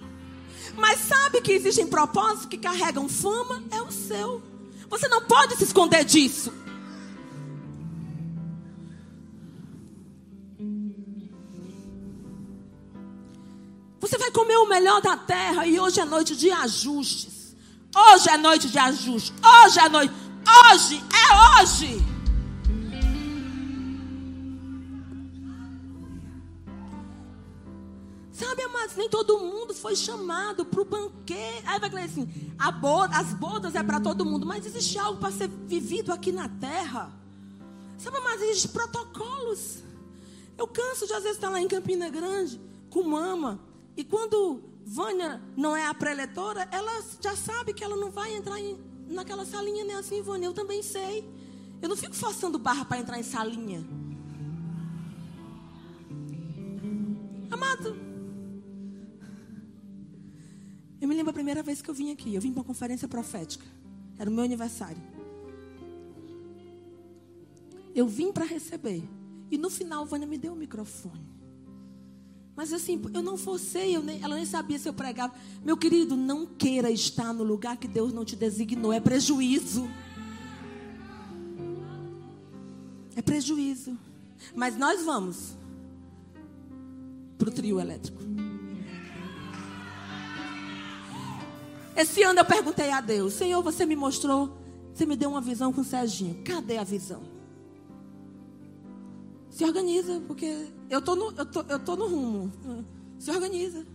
[0.74, 3.62] Mas sabe que existem propósitos que carregam fama?
[3.70, 4.42] É o seu.
[4.88, 6.50] Você não pode se esconder disso.
[14.00, 17.54] Você vai comer o melhor da terra e hoje é noite de ajustes.
[17.94, 19.34] Hoje é noite de ajuste.
[19.64, 20.14] Hoje é noite.
[20.47, 22.12] Hoje é hoje.
[28.32, 31.62] Sabe, amados, nem todo mundo foi chamado para o banquete.
[31.66, 32.28] Aí vai dizer assim:
[32.80, 36.49] boda, as bodas é para todo mundo, mas existe algo para ser vivido aqui na
[36.49, 37.12] terra.
[37.99, 39.82] Sabe, mas existem protocolos.
[40.59, 43.61] Eu canso de às vezes estar lá em Campina Grande com mama.
[43.97, 48.59] E quando Vânia não é a preletora, ela já sabe que ela não vai entrar
[48.59, 48.78] em,
[49.12, 51.24] naquela salinha, nem assim, Ivone, eu também sei.
[51.80, 53.84] Eu não fico forçando barra para entrar em salinha.
[57.50, 57.96] Amado,
[61.00, 62.32] eu me lembro a primeira vez que eu vim aqui.
[62.32, 63.66] Eu vim para uma conferência profética.
[64.16, 65.02] Era o meu aniversário.
[67.94, 69.02] Eu vim para receber.
[69.50, 71.31] E no final, Vânia me deu o microfone.
[72.55, 75.34] Mas assim, eu não forcei, eu nem, ela nem sabia se eu pregava.
[75.64, 79.88] Meu querido, não queira estar no lugar que Deus não te designou, é prejuízo.
[83.16, 83.96] É prejuízo.
[84.55, 85.57] Mas nós vamos
[87.38, 88.22] para o trio elétrico.
[91.96, 94.59] Esse ano eu perguntei a Deus: Senhor, você me mostrou,
[94.92, 96.42] você me deu uma visão com o Serginho.
[96.44, 97.31] Cadê a visão?
[99.53, 102.53] Se organiza, porque eu tô no, eu tô, eu tô no rumo.
[103.18, 103.86] Se organiza.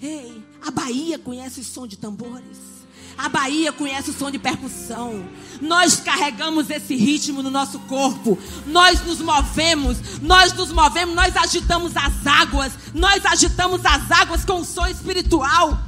[0.00, 2.76] Ei, a Bahia conhece o som de tambores.
[3.16, 5.26] A Bahia conhece o som de percussão.
[5.58, 8.38] Nós carregamos esse ritmo no nosso corpo.
[8.66, 14.60] Nós nos movemos, nós nos movemos, nós agitamos as águas, nós agitamos as águas com
[14.60, 15.80] o som espiritual.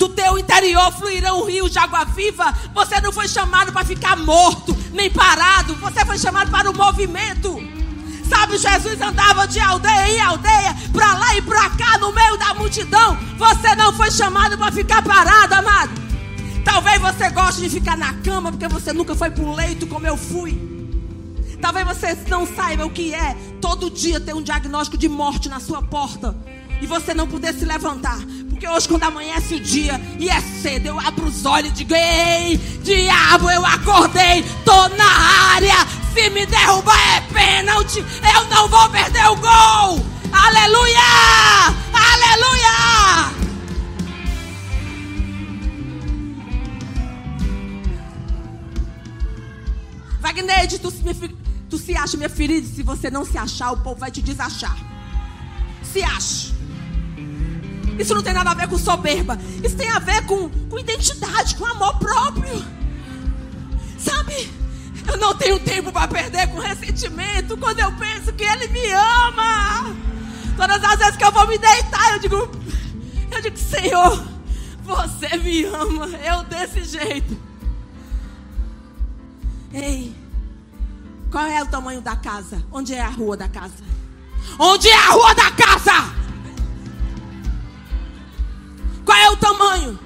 [0.00, 2.54] Do teu interior fluirão rios de água viva.
[2.72, 5.74] Você não foi chamado para ficar morto, nem parado.
[5.74, 7.62] Você foi chamado para o movimento.
[8.26, 12.54] Sabe, Jesus andava de aldeia em aldeia, para lá e para cá, no meio da
[12.54, 13.18] multidão.
[13.36, 15.92] Você não foi chamado para ficar parado, amado.
[16.64, 20.06] Talvez você goste de ficar na cama porque você nunca foi para o leito como
[20.06, 20.58] eu fui.
[21.60, 25.60] Talvez você não saiba o que é todo dia ter um diagnóstico de morte na
[25.60, 26.34] sua porta
[26.80, 28.18] e você não poder se levantar.
[28.60, 31.94] Porque hoje, quando amanhece o dia e é cedo, eu abro os olhos e digo:
[31.94, 35.10] Ei, diabo, eu acordei, tô na
[35.54, 35.86] área.
[36.12, 38.04] Se me derrubar é pênalti,
[38.34, 40.06] eu não vou perder o gol.
[40.30, 41.00] Aleluia!
[41.94, 43.30] Aleluia!
[50.20, 50.92] Wagner, tu,
[51.70, 52.66] tu se acha minha ferida?
[52.66, 54.76] Se você não se achar, o povo vai te desachar.
[55.82, 56.49] Se acha.
[58.00, 59.38] Isso não tem nada a ver com soberba.
[59.62, 62.64] Isso tem a ver com, com identidade, com amor próprio.
[63.98, 64.50] Sabe?
[65.06, 69.94] Eu não tenho tempo para perder com ressentimento quando eu penso que Ele me ama.
[70.56, 72.50] Todas as vezes que eu vou me deitar, eu digo,
[73.30, 74.24] eu digo, Senhor,
[74.82, 76.08] você me ama.
[76.24, 77.38] Eu desse jeito.
[79.74, 80.16] Ei,
[81.30, 82.64] qual é o tamanho da casa?
[82.72, 83.74] Onde é a rua da casa?
[84.58, 86.19] Onde é a rua da casa?
[89.10, 89.98] Qual é o tamanho?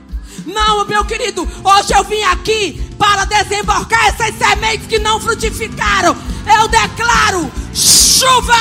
[0.47, 6.17] Não, meu querido, hoje eu vim aqui para desembarcar essas sementes que não frutificaram.
[6.59, 8.55] Eu declaro chuva,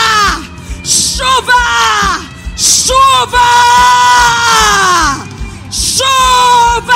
[0.84, 1.54] chuva,
[2.58, 3.40] chuva,
[5.72, 6.94] chuva,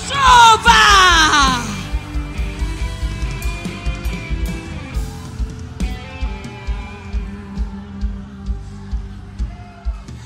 [0.00, 0.72] chuva.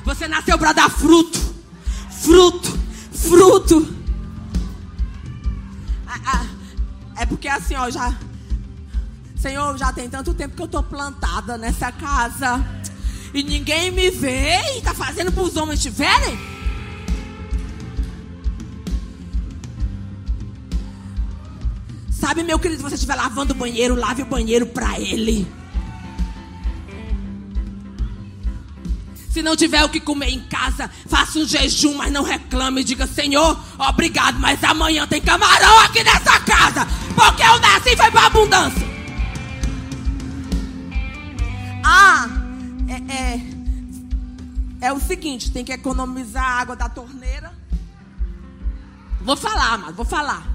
[0.04, 1.55] Você nasceu para dar fruto
[2.26, 2.78] fruto,
[3.12, 3.96] fruto.
[6.08, 6.46] Ah, ah,
[7.18, 8.12] é porque assim, ó, já.
[9.36, 12.64] Senhor, já tem tanto tempo que eu tô plantada nessa casa.
[13.32, 16.36] E ninguém me vê e tá fazendo para os homens te verem.
[22.10, 25.46] Sabe, meu querido, se você estiver lavando o banheiro, lave o banheiro para ele.
[29.36, 32.82] Se não tiver o que comer em casa, faça um jejum, mas não reclame.
[32.82, 36.86] Diga, Senhor, obrigado, mas amanhã tem camarão aqui nessa casa.
[37.14, 38.82] Porque eu nasci e foi para abundância.
[41.84, 42.30] Ah,
[42.88, 47.52] é, é, é o seguinte: tem que economizar a água da torneira.
[49.20, 50.46] Vou falar, mas vou falar.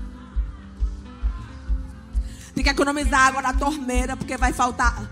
[2.55, 5.07] Tem que economizar a água da torneira, porque vai faltar.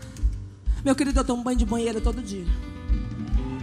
[0.84, 2.48] Meu querido, eu tomo banho de banheiro todo dia.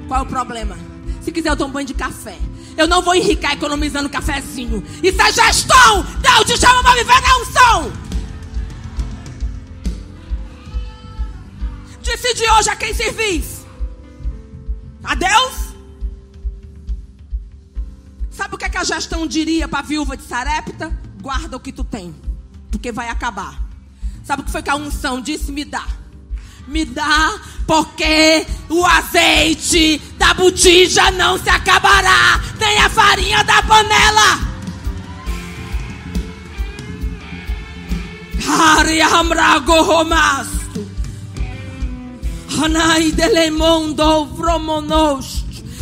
[0.07, 0.77] Qual é o problema?
[1.21, 2.39] Se quiser, eu tomo banho de café.
[2.77, 4.83] Eu não vou enricar economizando cafezinho.
[5.03, 6.03] Isso é gestão.
[6.21, 7.93] Deus te chama para viver na unção.
[12.03, 13.67] Decide hoje a quem servis.
[15.03, 15.75] A Deus?
[18.31, 20.97] Sabe o que, é que a gestão diria para a viúva de Sarepta?
[21.21, 22.15] Guarda o que tu tem,
[22.71, 23.67] porque vai acabar.
[24.23, 25.51] Sabe o que foi que a unção disse?
[25.51, 25.87] Me dá.
[26.67, 27.35] Me dá,
[27.67, 34.57] porque o azeite da botija não se acabará, nem a farinha da panela.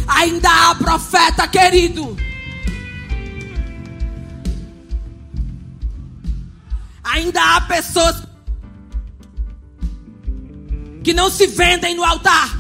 [0.07, 2.17] Ainda há profeta querido.
[7.05, 8.34] Ainda há pessoas
[11.05, 12.59] que não se vendem no altar.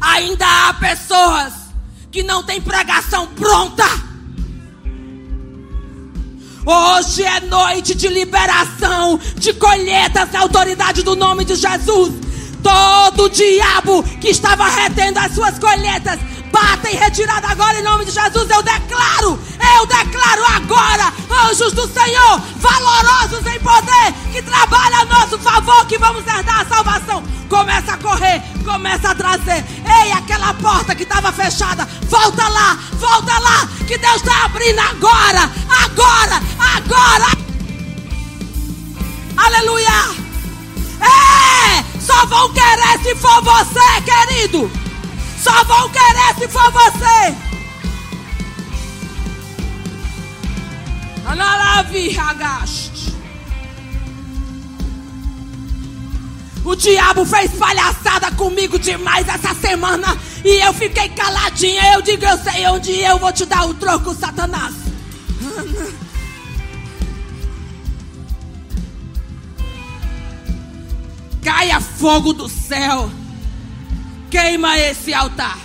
[0.00, 1.54] Ainda há pessoas
[2.10, 3.84] que não têm pregação pronta.
[6.66, 12.12] Hoje é noite de liberação, de colheitas na autoridade do nome de Jesus.
[12.60, 16.18] Todo diabo que estava retendo as suas colheitas
[16.56, 18.48] bata em retirada agora em nome de Jesus.
[18.48, 19.38] Eu declaro,
[19.76, 21.12] eu declaro agora,
[21.44, 26.64] anjos do Senhor, valorosos em poder, que trabalham a nosso favor, que vamos herdar a
[26.64, 27.22] salvação.
[27.48, 29.64] Começa a correr, começa a trazer.
[30.00, 35.50] Ei, aquela porta que estava fechada, volta lá, volta lá, que Deus está abrindo agora,
[35.84, 36.42] agora,
[36.74, 37.36] agora.
[39.36, 40.26] Aleluia!
[41.02, 42.00] É!
[42.00, 44.85] Só vão querer se for você, querido.
[45.46, 47.36] Só vão querer se for você.
[51.24, 53.14] Analavi agaste.
[56.64, 61.94] O diabo fez palhaçada comigo demais essa semana e eu fiquei caladinha.
[61.94, 64.74] Eu digo, eu sei onde eu vou te dar o troco, Satanás.
[71.40, 73.08] Caia fogo do céu.
[74.30, 75.58] Queima esse altar.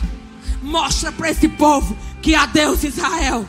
[0.62, 3.47] Mostra para esse povo que há Deus Israel.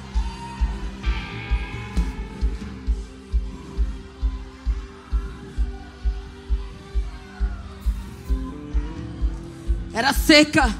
[9.93, 10.75] Era seca.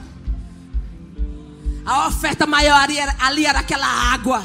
[1.85, 4.43] A oferta maior ali era, ali era aquela água.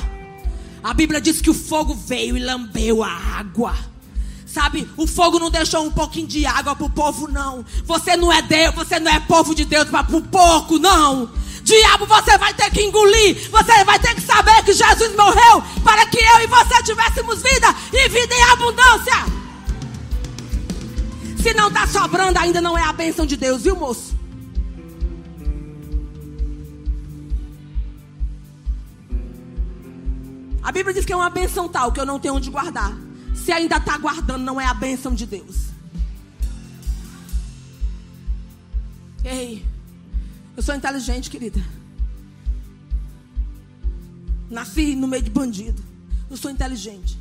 [0.83, 3.75] A Bíblia diz que o fogo veio e lambeu a água.
[4.57, 7.63] Sabe, o fogo não deixou um pouquinho de água para o povo, não.
[7.85, 11.29] Você não é Deus, você não é povo de Deus para o porco, não.
[11.61, 13.51] Diabo, você vai ter que engolir.
[13.51, 17.67] Você vai ter que saber que Jesus morreu para que eu e você tivéssemos vida
[17.93, 19.25] e vida em abundância.
[21.43, 24.17] Se não está sobrando, ainda não é a bênção de Deus, viu, moço?
[30.63, 33.06] A Bíblia diz que é uma benção tal que eu não tenho onde guardar.
[33.47, 35.67] Se ainda está guardando, não é a benção de Deus.
[39.23, 39.65] Ei,
[40.57, 41.63] eu sou inteligente, querida.
[44.49, 45.81] Nasci no meio de bandido.
[46.29, 47.17] Eu sou inteligente.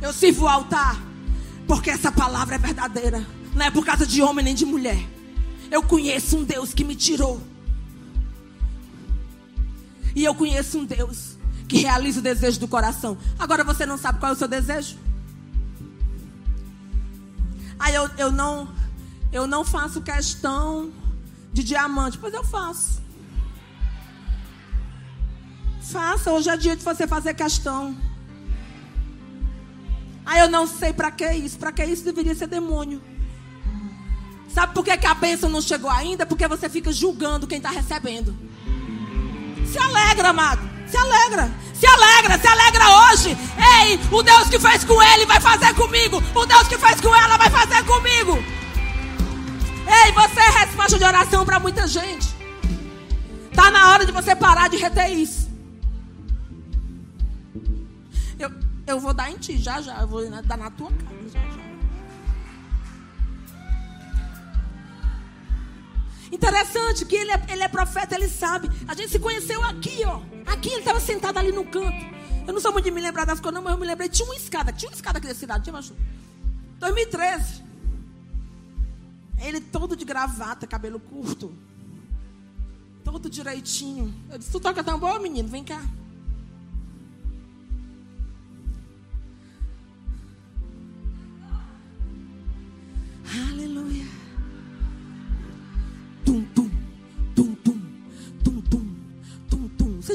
[0.00, 0.96] Eu sirvo o altar
[1.66, 3.22] porque essa palavra é verdadeira.
[3.54, 5.06] Não é por causa de homem nem de mulher.
[5.70, 7.38] Eu conheço um Deus que me tirou.
[10.14, 11.35] E eu conheço um Deus
[11.68, 13.18] que realiza o desejo do coração.
[13.38, 14.96] Agora você não sabe qual é o seu desejo?
[17.78, 18.68] Aí eu, eu não
[19.32, 20.90] eu não faço questão
[21.52, 23.02] de diamante, pois eu faço.
[25.82, 27.96] Faça, hoje é dia de você fazer questão.
[30.24, 33.00] Aí eu não sei para que isso, para que isso deveria ser demônio.
[34.48, 36.24] Sabe por que, que a bênção não chegou ainda?
[36.24, 38.36] Porque você fica julgando quem está recebendo.
[39.70, 40.75] Se alegra, amado.
[40.88, 41.50] Se alegra.
[41.74, 43.36] Se alegra, se alegra hoje.
[43.82, 46.22] Ei, o Deus que fez com ele vai fazer comigo.
[46.34, 48.32] O Deus que fez com ela vai fazer comigo.
[49.86, 52.34] Ei, você é resposta de oração para muita gente.
[53.54, 55.50] Tá na hora de você parar de reter isso.
[58.38, 58.50] Eu,
[58.86, 60.00] eu vou dar em ti já já.
[60.00, 61.66] Eu vou dar na tua cara já já.
[66.32, 68.70] Interessante que ele é, ele é profeta, ele sabe.
[68.88, 70.20] A gente se conheceu aqui, ó.
[70.46, 72.16] Aqui ele estava sentado ali no canto.
[72.46, 74.08] Eu não sou muito de me lembrar das coisas, não, mas eu me lembrei.
[74.08, 75.92] Tinha uma escada, tinha uma escada aqui da cidade, tinha mais.
[76.78, 77.64] 2013.
[79.40, 81.52] Ele todo de gravata, cabelo curto.
[83.04, 84.14] Todo direitinho.
[84.30, 85.48] Eu disse, tu toca tão boa, menino?
[85.48, 85.82] Vem cá.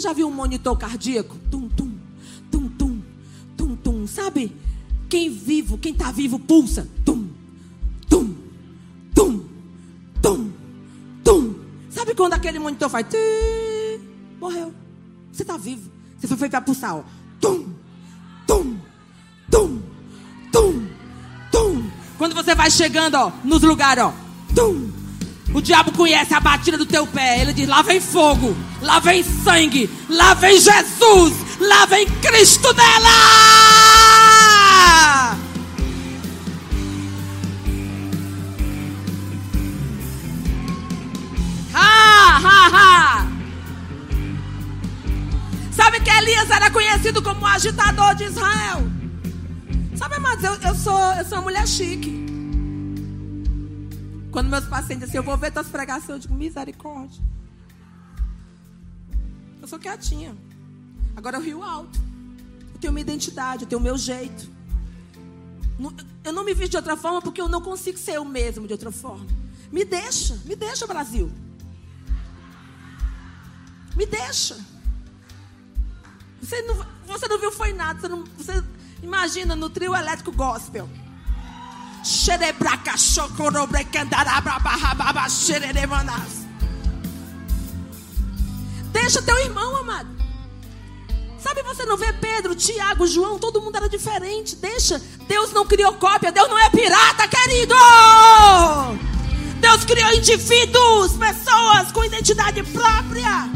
[0.01, 1.37] Já viu um monitor cardíaco?
[1.49, 1.91] Tum, tum,
[2.49, 3.01] tum, tum,
[3.55, 4.07] tum, tum.
[4.07, 4.51] Sabe?
[5.09, 6.87] Quem vivo, quem está vivo, pulsa.
[7.05, 7.27] Tum,
[8.09, 8.35] tum,
[9.13, 9.45] tum,
[10.21, 10.51] tum,
[11.23, 11.55] tum.
[11.89, 13.05] Sabe quando aquele monitor faz?
[14.39, 14.73] Morreu.
[15.31, 15.89] Você está vivo.
[16.19, 17.03] Você foi feito para pulsar, ó.
[17.39, 17.67] Tum,
[18.47, 18.77] tum,
[19.49, 19.81] tum,
[20.51, 20.87] tum,
[21.51, 21.91] tum.
[22.17, 24.13] Quando você vai chegando, ó, nos lugares, ó.
[24.55, 24.91] Tum,
[25.53, 27.41] o diabo conhece a batida do teu pé.
[27.41, 33.09] Ele diz: lá vem fogo, lá vem sangue, lá vem Jesus, lá vem Cristo dela.
[41.73, 43.27] Ha, ha, ha.
[45.71, 48.89] Sabe que Elias era conhecido como o agitador de Israel?
[49.95, 52.20] Sabe, mas eu, eu, sou, eu sou uma mulher chique.
[54.31, 57.21] Quando meus pacientes assim, eu vou ver tuas pregações, eu digo, misericórdia.
[59.61, 60.35] Eu sou quietinha.
[61.15, 61.99] Agora eu rio alto.
[62.73, 64.49] Eu tenho minha identidade, eu tenho o meu jeito.
[66.23, 68.73] Eu não me visto de outra forma porque eu não consigo ser eu mesmo de
[68.73, 69.25] outra forma.
[69.71, 71.31] Me deixa, me deixa, Brasil.
[73.95, 74.57] Me deixa.
[76.41, 77.99] Você não, você não viu foi nada.
[77.99, 78.63] Você, não, você
[79.03, 80.89] imagina no trio elétrico gospel.
[88.91, 90.09] Deixa teu irmão, amado.
[91.39, 94.55] Sabe, você não vê Pedro, Tiago, João, todo mundo era diferente.
[94.55, 95.01] Deixa.
[95.27, 97.75] Deus não criou cópia, Deus não é pirata, querido.
[99.59, 103.49] Deus criou indivíduos, pessoas com identidade própria.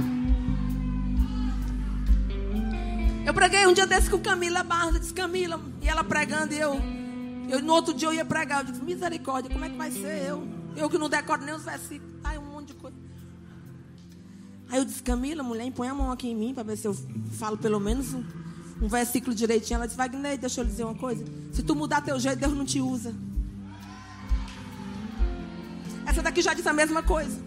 [3.25, 4.95] Eu preguei um dia desse com Camila Barros.
[4.95, 6.79] Eu disse, Camila, e ela pregando, e eu,
[7.49, 7.61] eu.
[7.61, 8.65] No outro dia eu ia pregar.
[8.65, 10.47] Eu disse, misericórdia, como é que vai ser eu?
[10.75, 12.13] Eu que não decoro nem os versículos.
[12.23, 12.95] Ai, um monte de coisa.
[14.69, 16.93] Aí eu disse, Camila, mulher, põe a mão aqui em mim para ver se eu
[17.33, 18.23] falo pelo menos um,
[18.81, 19.77] um versículo direitinho.
[19.77, 21.23] Ela disse, Wagner, deixa eu lhe dizer uma coisa.
[21.53, 23.13] Se tu mudar teu jeito, Deus não te usa.
[26.05, 27.39] Essa daqui já disse a mesma coisa.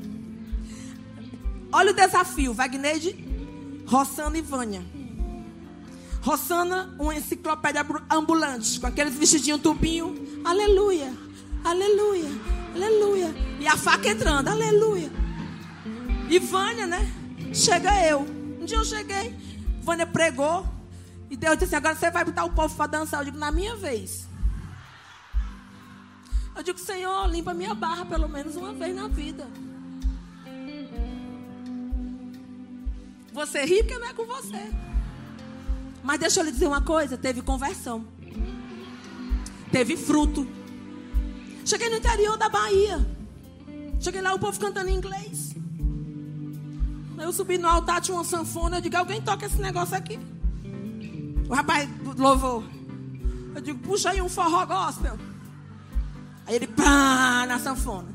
[1.73, 2.55] Olha o desafio.
[2.55, 2.99] Wagner,
[3.87, 4.83] Rossana e Vânia.
[6.29, 10.15] Rossana, uma enciclopédia ambulante, com aqueles vestidinhos tubinho.
[10.45, 11.11] Aleluia,
[11.65, 12.29] aleluia,
[12.75, 13.35] aleluia.
[13.59, 15.11] E a faca entrando, aleluia.
[16.29, 17.11] E Vânia, né?
[17.55, 18.27] Chega eu.
[18.61, 19.35] Um dia eu cheguei,
[19.81, 20.69] Vânia pregou.
[21.31, 23.21] E Deus disse: agora você vai botar o povo para dançar.
[23.21, 24.29] Eu digo: na minha vez.
[26.55, 29.49] Eu digo: Senhor, limpa minha barra pelo menos uma vez na vida.
[33.33, 34.88] Você ri porque não é com você.
[36.09, 38.03] Mas deixa eu lhe dizer uma coisa: teve conversão,
[39.71, 40.49] teve fruto.
[41.67, 43.07] Cheguei no interior da Bahia.
[44.01, 45.55] Cheguei lá, o povo cantando em inglês.
[47.19, 48.79] Eu subi no altar, tinha uma sanfona.
[48.79, 50.19] Eu digo: alguém toca esse negócio aqui.
[51.47, 51.87] O rapaz
[52.17, 52.65] louvou.
[53.55, 55.19] Eu digo: puxa aí um forró gospel.
[56.47, 58.09] Aí ele, pá, na sanfona.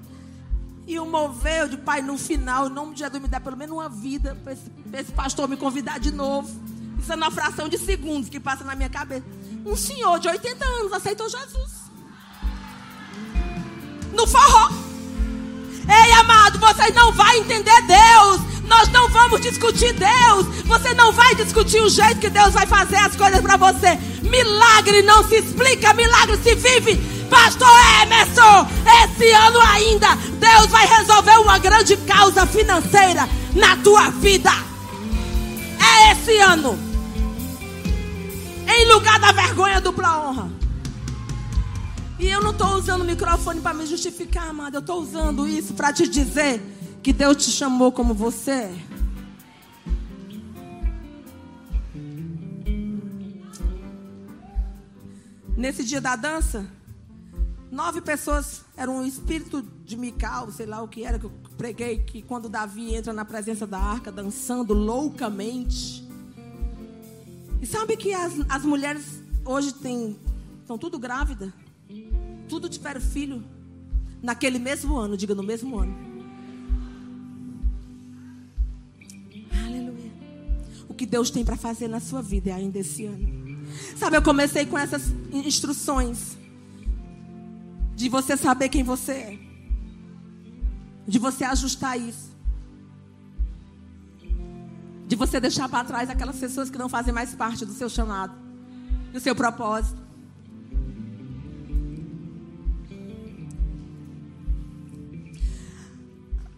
[0.88, 3.76] E o moveu de pai no final, em nome de Jesus, me dá pelo menos
[3.76, 6.73] uma vida para esse, esse, pastor me convidar de novo.
[7.04, 9.26] Isso é uma fração de segundos que passa na minha cabeça.
[9.66, 11.72] Um senhor de 80 anos aceitou Jesus.
[14.14, 14.72] No forró.
[15.82, 18.40] Ei, amado, vocês não vão entender Deus.
[18.70, 20.46] Nós não vamos discutir Deus.
[20.64, 24.00] Você não vai discutir o jeito que Deus vai fazer as coisas para você.
[24.22, 26.96] Milagre não se explica, milagre se vive.
[27.30, 27.68] Pastor
[28.02, 28.66] Emerson,
[29.04, 34.52] esse ano ainda, Deus vai resolver uma grande causa financeira na tua vida.
[35.82, 36.93] É esse ano.
[38.68, 40.52] Em lugar da vergonha, dupla honra.
[42.20, 44.78] E eu não estou usando o microfone para me justificar, amada.
[44.78, 46.62] Eu estou usando isso para te dizer
[47.02, 48.76] que Deus te chamou como você é.
[55.56, 56.68] Nesse dia da dança,
[57.74, 61.98] Nove pessoas eram um espírito de Mical, sei lá o que era, que eu preguei,
[62.04, 66.03] que quando Davi entra na presença da arca, dançando loucamente.
[67.64, 70.20] E sabe que as, as mulheres hoje têm,
[70.60, 71.50] estão tudo grávidas?
[72.50, 73.42] Tudo tiveram filho
[74.22, 75.96] naquele mesmo ano, diga no mesmo ano.
[79.66, 80.12] Aleluia.
[80.90, 83.66] O que Deus tem para fazer na sua vida é ainda esse ano.
[83.96, 86.38] Sabe, eu comecei com essas instruções
[87.96, 89.40] de você saber quem você é.
[91.08, 92.33] De você ajustar isso.
[95.24, 98.36] Você deixar para trás aquelas pessoas que não fazem mais parte do seu chamado,
[99.14, 100.04] do seu propósito.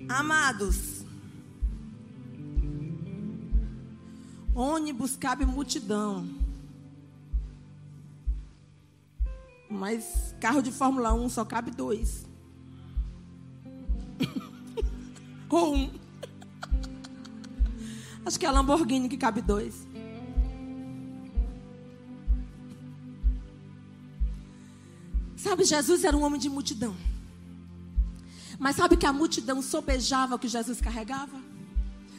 [0.10, 1.06] Amados,
[4.56, 6.28] ônibus cabe multidão.
[9.70, 12.26] Mas carro de Fórmula 1 só cabe dois.
[15.50, 16.05] Ou um.
[18.36, 19.88] Acho que é a Lamborghini que cabe dois.
[25.38, 26.94] Sabe, Jesus era um homem de multidão.
[28.60, 31.40] Mas sabe que a multidão sobejava o que Jesus carregava?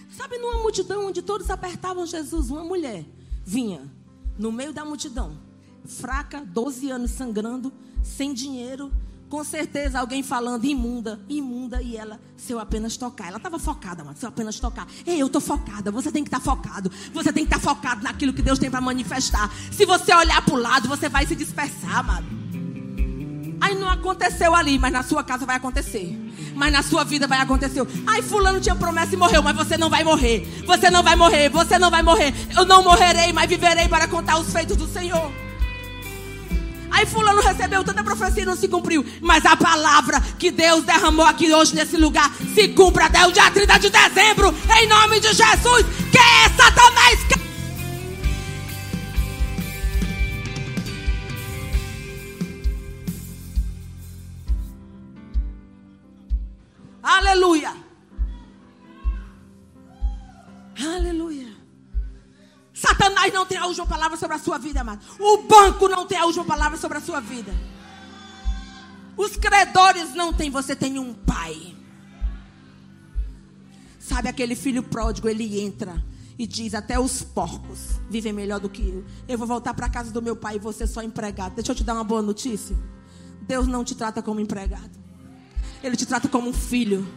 [0.09, 3.05] Sabe, numa multidão onde todos apertavam Jesus, uma mulher
[3.45, 3.83] vinha
[4.39, 5.37] no meio da multidão
[5.85, 7.71] fraca, 12 anos sangrando,
[8.03, 8.91] sem dinheiro,
[9.29, 13.29] com certeza alguém falando imunda, imunda, e ela, se eu apenas tocar.
[13.29, 14.87] Ela estava focada, mano, se eu apenas tocar.
[15.05, 16.91] Ei, eu estou focada, você tem que estar tá focado.
[17.13, 19.51] Você tem que estar tá focado naquilo que Deus tem para manifestar.
[19.73, 22.47] Se você olhar para o lado, você vai se dispersar, mano.
[23.61, 26.17] Aí não aconteceu ali, mas na sua casa vai acontecer.
[26.55, 27.83] Mas na sua vida vai acontecer.
[28.07, 30.63] Ai, fulano tinha promessa e morreu, mas você não vai morrer.
[30.67, 32.33] Você não vai morrer, você não vai morrer.
[32.57, 35.46] Eu não morrerei, mas viverei para contar os feitos do Senhor.
[36.91, 39.05] Aí fulano recebeu tanta profecia e não se cumpriu.
[39.21, 43.51] Mas a palavra que Deus derramou aqui hoje nesse lugar se cumpra até o dia
[43.51, 44.55] 30 de dezembro.
[44.79, 45.87] Em nome de Jesus.
[46.11, 47.47] Que é Satanás?
[57.07, 57.73] Aleluia.
[60.79, 61.46] Aleluia.
[62.77, 65.01] Satanás não tem a última palavra sobre a sua vida, amado.
[65.19, 67.55] O banco não tem a última palavra sobre a sua vida.
[69.17, 71.75] Os credores não têm, você tem um pai.
[73.99, 76.05] Sabe aquele filho pródigo, ele entra
[76.39, 79.05] e diz: Até os porcos vivem melhor do que eu.
[79.27, 81.55] Eu vou voltar para a casa do meu pai e você só empregado.
[81.55, 82.77] Deixa eu te dar uma boa notícia.
[83.41, 84.91] Deus não te trata como empregado,
[85.83, 87.09] Ele te trata como um filho.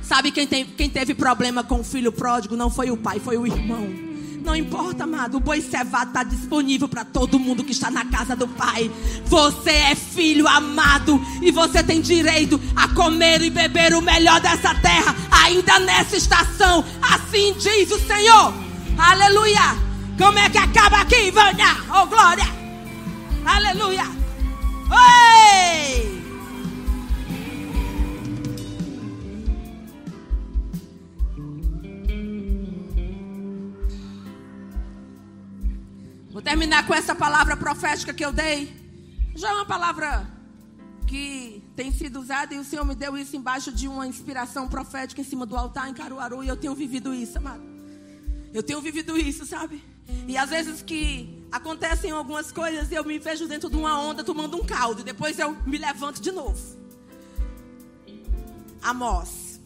[0.00, 2.54] Sabe quem, tem, quem teve problema com o filho pródigo?
[2.54, 4.11] Não foi o pai, foi o irmão.
[4.44, 5.36] Não importa, amado.
[5.36, 8.90] O boi cevado está disponível para todo mundo que está na casa do Pai.
[9.26, 14.74] Você é filho amado e você tem direito a comer e beber o melhor dessa
[14.74, 16.84] terra, ainda nessa estação.
[17.00, 18.52] Assim diz o Senhor.
[18.98, 19.92] Aleluia.
[20.18, 21.76] Como é que acaba aqui, Vânia?
[21.88, 22.46] Oh, glória.
[23.44, 24.04] Aleluia.
[24.90, 25.51] Oi!
[36.62, 38.72] Terminar com essa palavra profética que eu dei.
[39.34, 40.30] Já é uma palavra
[41.08, 45.20] que tem sido usada e o Senhor me deu isso embaixo de uma inspiração profética
[45.20, 47.64] em cima do altar em Caruaru e eu tenho vivido isso, amado.
[48.54, 49.82] Eu tenho vivido isso, sabe?
[50.28, 54.56] E às vezes que acontecem algumas coisas eu me vejo dentro de uma onda tomando
[54.56, 56.62] um caldo e depois eu me levanto de novo.
[58.80, 59.60] Amós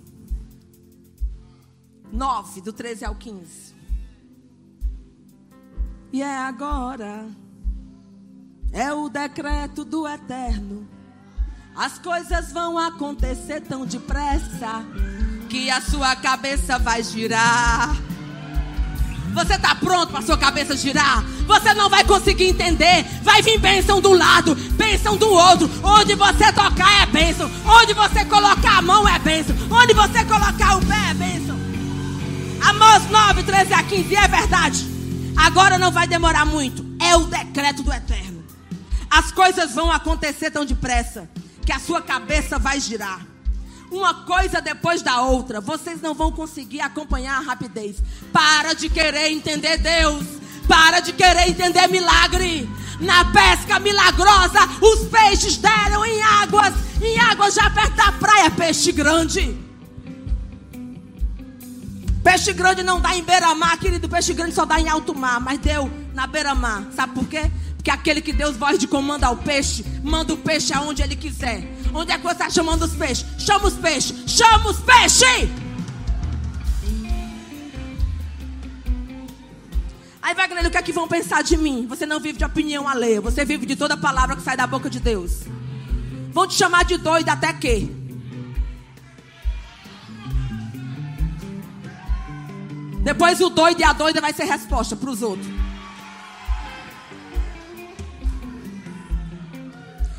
[2.10, 3.76] 9, do 13 ao 15.
[6.16, 7.26] E é agora.
[8.72, 10.88] É o decreto do eterno.
[11.76, 14.82] As coisas vão acontecer tão depressa
[15.51, 17.94] que a sua cabeça vai girar.
[19.34, 21.22] Você está pronto para sua cabeça girar?
[21.47, 23.05] Você não vai conseguir entender.
[23.22, 25.68] Vai vir bênção do lado, bênção do outro.
[25.84, 27.51] Onde você tocar é bênção.
[27.66, 29.55] Onde você colocar a mão é bênção.
[29.70, 31.59] Onde você colocar o pé é bênção.
[32.62, 34.16] Amós 9, 13 a 15.
[34.16, 34.95] É verdade.
[35.36, 36.84] Agora não vai demorar muito.
[37.00, 38.44] É o decreto do eterno.
[39.10, 41.28] As coisas vão acontecer tão depressa
[41.64, 43.26] que a sua cabeça vai girar.
[43.90, 45.60] Uma coisa depois da outra.
[45.60, 47.96] Vocês não vão conseguir acompanhar a rapidez.
[48.32, 50.24] Para de querer entender Deus.
[50.66, 52.68] Para de querer entender milagre.
[53.00, 58.90] Na pesca milagrosa, os peixes deram em águas, em águas já perto da praia, peixe
[58.90, 59.65] grande.
[62.27, 64.09] Peixe grande não dá em beira-mar, querido.
[64.09, 65.39] Peixe grande só dá em alto mar.
[65.39, 66.89] Mas deu na beira-mar.
[66.93, 67.48] Sabe por quê?
[67.77, 71.62] Porque aquele que Deus voz de comando ao peixe, manda o peixe aonde ele quiser.
[71.94, 73.24] Onde é que você está chamando os peixes?
[73.39, 74.24] Chama os peixes.
[74.27, 75.48] Chama os peixes!
[80.20, 81.86] Aí vai, galera, o que é que vão pensar de mim?
[81.89, 83.20] Você não vive de opinião alheia.
[83.20, 85.43] Você vive de toda palavra que sai da boca de Deus.
[86.32, 88.05] Vão te chamar de doido até que?
[93.06, 95.46] Depois o doido e a doida vai ser resposta para os outros.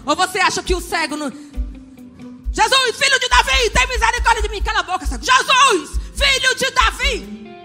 [0.05, 1.29] Ou você acha que o cego não.
[1.29, 4.61] Jesus, filho de Davi, tem misericórdia de mim.
[4.61, 5.21] Cala a boca, cego.
[5.21, 7.59] Jesus, filho de Davi.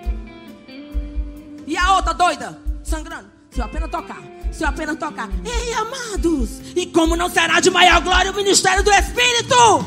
[1.68, 3.30] E a outra doida, sangrando.
[3.52, 5.28] Se eu apenas tocar, se eu apenas tocar.
[5.44, 9.84] Ei, amados, e como não será de maior glória o ministério do Espírito?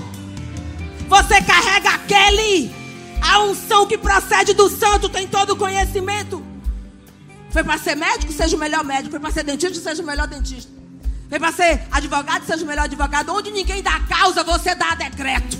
[1.09, 2.84] Você carrega aquele
[3.21, 6.43] a unção que procede do santo tem todo o conhecimento.
[7.51, 9.11] Foi para ser médico, seja o melhor médico.
[9.11, 10.71] Foi para ser dentista, seja o melhor dentista.
[11.29, 13.29] Foi para ser advogado, seja o melhor advogado.
[13.33, 15.57] Onde ninguém dá causa, você dá decreto.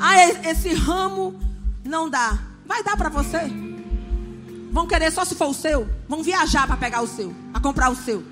[0.00, 1.40] Ah, esse ramo
[1.84, 2.38] não dá.
[2.66, 3.40] Vai dar para você.
[4.72, 5.88] Vão querer só se for o seu.
[6.08, 8.24] Vão viajar para pegar o seu, para comprar o seu.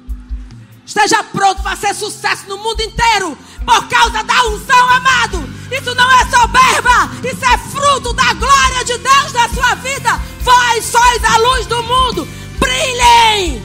[0.84, 5.59] Esteja pronto para ser sucesso no mundo inteiro por causa da unção, amado.
[5.70, 10.20] Isso não é soberba, isso é fruto da glória de Deus na sua vida.
[10.40, 12.28] Vós sois a luz do mundo.
[12.58, 13.62] Brilhem!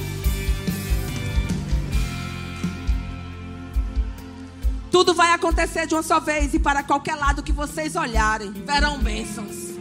[4.92, 8.98] Tudo vai acontecer de uma só vez e para qualquer lado que vocês olharem, verão
[9.00, 9.76] bênçãos.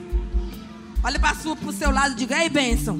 [1.04, 2.96] Olhe para o seu lado e diga: Ei, bênção.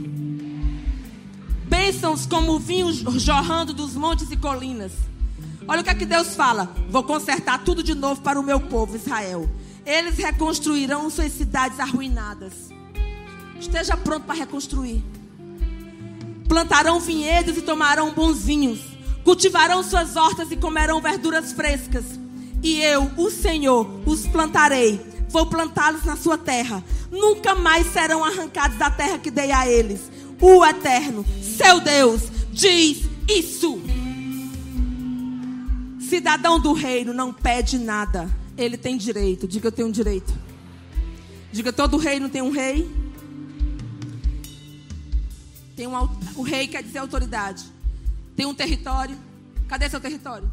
[1.64, 4.92] Bênçãos como vinho jorrando dos montes e colinas.
[5.66, 8.61] Olha o que é que Deus fala: Vou consertar tudo de novo para o meu
[8.61, 9.49] povo, Israel.
[9.85, 12.53] Eles reconstruirão suas cidades arruinadas.
[13.59, 15.03] Esteja pronto para reconstruir.
[16.49, 18.81] Plantarão vinhedos e tomarão bons vinhos.
[19.24, 22.05] Cultivarão suas hortas e comerão verduras frescas.
[22.62, 25.01] E eu, o Senhor, os plantarei.
[25.28, 26.82] Vou plantá-los na sua terra.
[27.11, 30.11] Nunca mais serão arrancados da terra que dei a eles.
[30.41, 32.23] O Eterno, seu Deus,
[32.53, 33.81] diz isso.
[36.15, 38.31] Cidadão do reino não pede nada.
[38.57, 39.49] Ele tem direito.
[39.49, 40.32] Diga eu tenho direito.
[41.51, 42.89] Diga todo reino tem um rei.
[45.74, 47.65] Tem um, o rei quer dizer autoridade.
[48.36, 49.19] Tem um território.
[49.66, 50.49] Cadê seu território?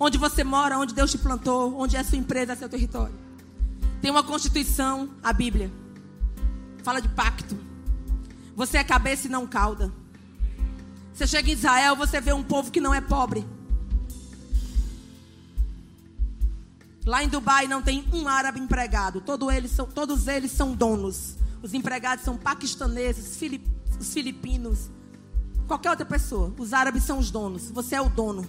[0.00, 3.14] Onde você mora, onde Deus te plantou, onde é sua empresa, seu território.
[4.02, 5.70] Tem uma constituição, a Bíblia.
[6.82, 7.56] Fala de pacto.
[8.56, 9.92] Você é cabeça e não cauda.
[11.14, 13.46] Você chega em Israel, você vê um povo que não é pobre.
[17.04, 19.20] Lá em Dubai não tem um árabe empregado.
[19.20, 21.36] Todos eles são, todos eles são donos.
[21.62, 23.66] Os empregados são paquistaneses, filip,
[23.98, 24.90] os filipinos,
[25.66, 26.54] qualquer outra pessoa.
[26.58, 27.70] Os árabes são os donos.
[27.70, 28.48] Você é o dono.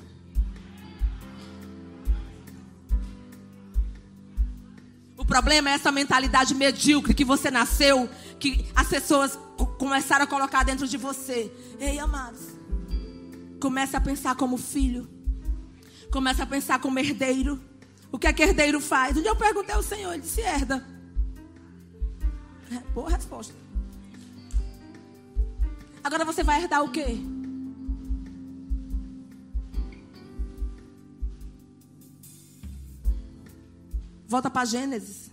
[5.18, 8.10] O problema é essa mentalidade medíocre que você nasceu,
[8.40, 9.38] que as pessoas
[9.78, 11.52] começaram a colocar dentro de você.
[11.80, 12.40] Ei, amados,
[13.60, 15.10] comece a pensar como filho.
[16.10, 17.60] Comece a pensar como herdeiro.
[18.11, 19.15] O que é que herdeiro faz?
[19.15, 20.86] Dia eu perguntei ao Senhor, ele disse: herda.
[22.72, 23.53] É, boa resposta.
[26.03, 27.19] Agora você vai herdar o quê?
[34.27, 35.31] Volta para Gênesis.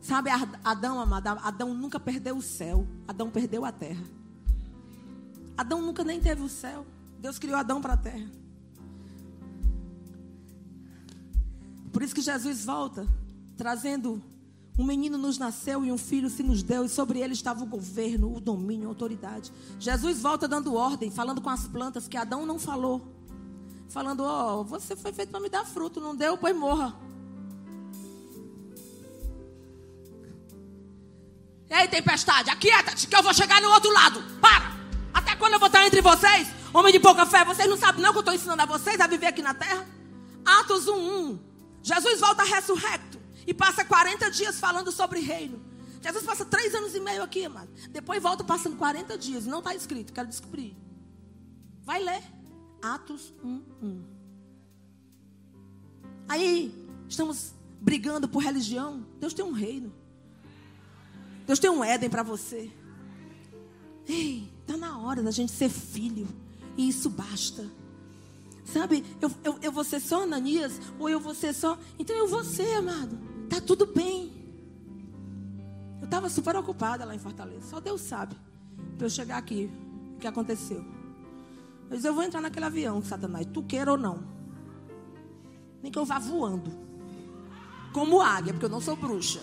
[0.00, 0.30] Sabe
[0.64, 1.26] Adão, amado?
[1.26, 2.86] Adão nunca perdeu o céu.
[3.06, 4.04] Adão perdeu a terra.
[5.56, 6.86] Adão nunca nem teve o céu.
[7.18, 8.30] Deus criou Adão para a terra.
[11.98, 13.04] Por isso que Jesus volta,
[13.56, 14.22] trazendo
[14.78, 17.66] um menino nos nasceu e um filho se nos deu, e sobre ele estava o
[17.66, 19.52] governo, o domínio, a autoridade.
[19.80, 23.04] Jesus volta dando ordem, falando com as plantas que Adão não falou.
[23.88, 26.94] Falando: Ó, oh, você foi feito para me dar fruto, não deu, pois morra.
[31.68, 34.22] Ei, tempestade, aquieta-te, que eu vou chegar no outro lado.
[34.40, 34.78] Para!
[35.12, 36.46] Até quando eu vou estar entre vocês?
[36.72, 39.08] Homem de pouca fé, vocês não sabem não que eu estou ensinando a vocês a
[39.08, 39.84] viver aqui na terra?
[40.44, 41.47] Atos 1, 1.
[41.88, 45.58] Jesus volta ressurrecto e passa 40 dias falando sobre reino.
[46.02, 47.70] Jesus passa três anos e meio aqui, amado.
[47.90, 49.46] Depois volta passando 40 dias.
[49.46, 50.76] Não está escrito, quero descobrir.
[51.82, 52.22] Vai ler.
[52.82, 54.04] Atos 1, 1.
[56.28, 56.72] Aí,
[57.08, 59.06] estamos brigando por religião.
[59.18, 59.92] Deus tem um reino.
[61.46, 62.70] Deus tem um Éden para você.
[64.06, 66.28] Ei, está na hora da gente ser filho.
[66.76, 67.66] E isso basta.
[68.72, 71.78] Sabe, eu, eu, eu vou ser só Ananias, ou eu vou ser só.
[71.98, 73.18] Então eu vou ser, amado.
[73.48, 74.30] Tá tudo bem.
[75.98, 77.62] Eu estava super ocupada lá em Fortaleza.
[77.62, 78.36] Só Deus sabe.
[78.98, 79.70] Para eu chegar aqui,
[80.16, 80.84] o que aconteceu.
[81.88, 84.22] Mas eu vou entrar naquele avião, Satanás, tu queira ou não.
[85.82, 86.70] Nem que eu vá voando.
[87.94, 89.40] Como águia, porque eu não sou bruxa.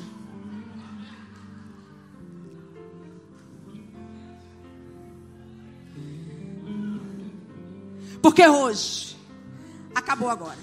[8.22, 9.15] Porque hoje
[9.95, 10.59] acabou agora.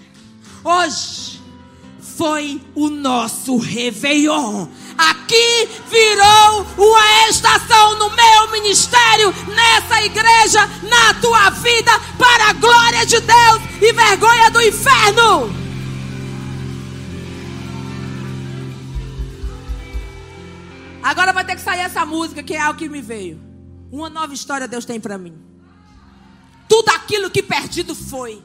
[0.62, 1.40] Hoje
[1.98, 4.68] foi o nosso Réveillon.
[4.98, 13.06] Aqui virou uma estação no meu ministério, nessa igreja, na tua vida, para a glória
[13.06, 15.62] de Deus e vergonha do inferno.
[21.02, 23.40] Agora vai ter que sair essa música que é algo que me veio.
[23.90, 25.34] Uma nova história Deus tem para mim.
[26.68, 28.40] Tudo aquilo que perdido foi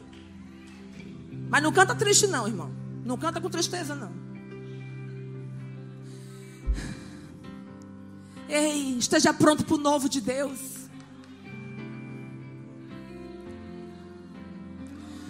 [1.50, 2.72] mas não canta triste, não, irmão.
[3.06, 4.12] Não canta com tristeza, não.
[8.50, 10.60] Ei, esteja pronto para o novo de Deus.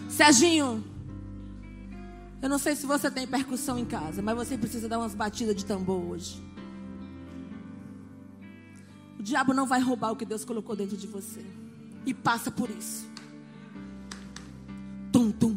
[0.10, 0.84] Serginho,
[2.42, 5.56] eu não sei se você tem percussão em casa, mas você precisa dar umas batidas
[5.56, 6.44] de tambor hoje.
[9.20, 11.46] O diabo não vai roubar o que Deus colocou dentro de você.
[12.06, 13.08] E passa por isso.
[15.12, 15.57] Tum, tum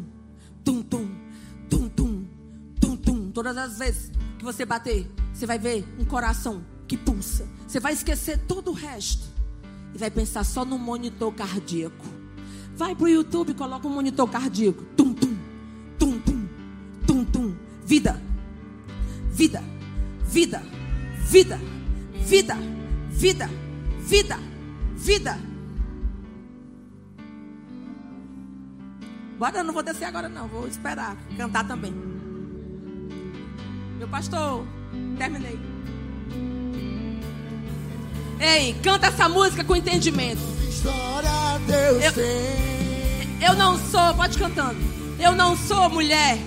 [3.41, 7.47] Todas as vezes que você bater, você vai ver um coração que pulsa.
[7.67, 9.27] Você vai esquecer todo o resto
[9.95, 12.05] e vai pensar só no monitor cardíaco.
[12.75, 14.83] Vai pro YouTube coloca um monitor cardíaco.
[14.95, 15.35] Tum, tum,
[15.97, 16.47] tum, tum,
[17.07, 17.55] tum, tum.
[17.83, 18.21] Vida,
[19.31, 19.63] vida,
[20.23, 20.61] vida,
[21.25, 21.59] vida,
[22.13, 22.57] vida,
[23.09, 23.49] vida,
[24.01, 24.39] vida,
[24.95, 25.39] vida.
[29.39, 32.10] Bora, eu não vou descer agora não, vou esperar cantar também.
[34.01, 34.65] Meu pastor,
[35.15, 35.59] terminei.
[38.39, 40.41] Ei, canta essa música com entendimento.
[40.67, 41.29] História
[41.67, 43.47] Deus eu, tem.
[43.47, 44.79] eu não sou, pode cantando.
[45.19, 46.39] Eu não sou mulher,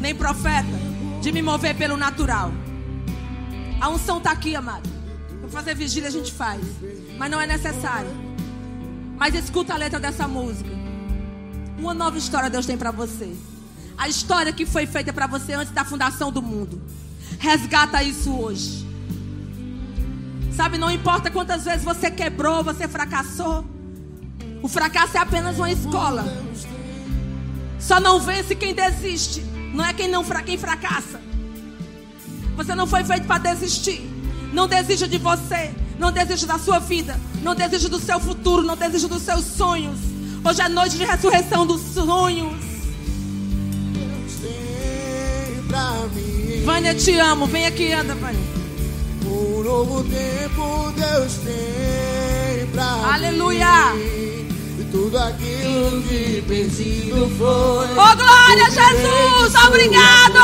[0.00, 0.80] nem profeta,
[1.20, 2.50] de me mover pelo natural.
[3.78, 4.88] A unção está aqui, amado.
[5.42, 6.62] Para fazer vigília a gente faz,
[7.18, 8.08] mas não é necessário.
[9.18, 10.70] Mas escuta a letra dessa música.
[11.78, 13.36] Uma nova história Deus tem para você.
[13.98, 16.80] A história que foi feita para você antes da fundação do mundo.
[17.38, 18.86] Resgata isso hoje.
[20.52, 23.64] Sabe, não importa quantas vezes você quebrou, você fracassou.
[24.62, 26.24] O fracasso é apenas uma escola.
[27.78, 29.40] Só não vence quem desiste.
[29.74, 31.20] Não é quem não quem fracassa.
[32.56, 34.00] Você não foi feito para desistir.
[34.52, 35.74] Não desista de você.
[35.98, 37.20] Não desista da sua vida.
[37.42, 38.62] Não desista do seu futuro.
[38.62, 39.98] Não desista dos seus sonhos.
[40.42, 42.75] Hoje é noite de ressurreição dos sonhos.
[46.64, 47.46] Vânia, te amo.
[47.46, 48.40] Vem aqui, anda, Vânia.
[49.24, 53.92] Um novo tempo Deus tem pra Aleluia.
[53.94, 54.48] mim.
[54.78, 57.88] E tudo aquilo que perdido foi.
[57.92, 59.54] Oh, glória a Jesus!
[59.66, 60.40] Obrigado!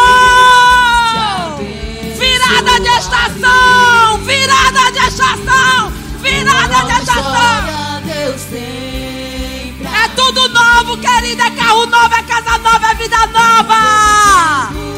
[2.19, 4.19] Virada de estação!
[4.25, 5.93] Virada de estação!
[6.21, 8.03] Virada de estação!
[8.05, 11.45] Deus tem pra É tudo novo, querida.
[11.45, 14.92] É carro novo, é casa nova, é vida nova!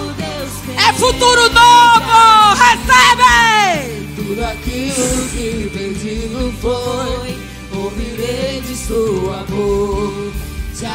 [1.04, 2.54] Futuro novo!
[2.54, 4.14] Recebe!
[4.16, 7.78] tudo aquilo que perdido foi.
[7.78, 10.32] Ouvirei de sua amor.
[10.74, 10.86] Te.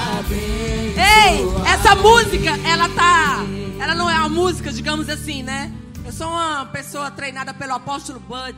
[1.00, 3.46] Ei, essa música, ela tá.
[3.80, 5.72] Ela não é uma música, digamos assim, né?
[6.04, 8.56] Eu sou uma pessoa treinada pelo apóstolo Bud.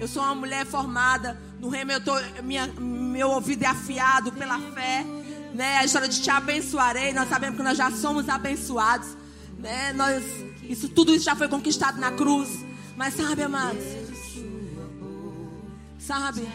[0.00, 1.38] Eu sou uma mulher formada.
[1.60, 5.04] No reino eu tô, minha, meu ouvido é afiado pela fé.
[5.52, 5.76] Né?
[5.76, 7.12] A história de te abençoarei.
[7.12, 9.08] Nós sabemos que nós já somos abençoados.
[9.58, 9.92] Né?
[9.92, 10.24] Nós,
[10.68, 12.64] isso, tudo isso já foi conquistado na cruz.
[12.96, 13.84] Mas sabe, amados?
[15.98, 16.46] Sabe?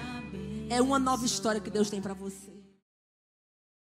[0.70, 2.49] É uma nova história que Deus tem para você.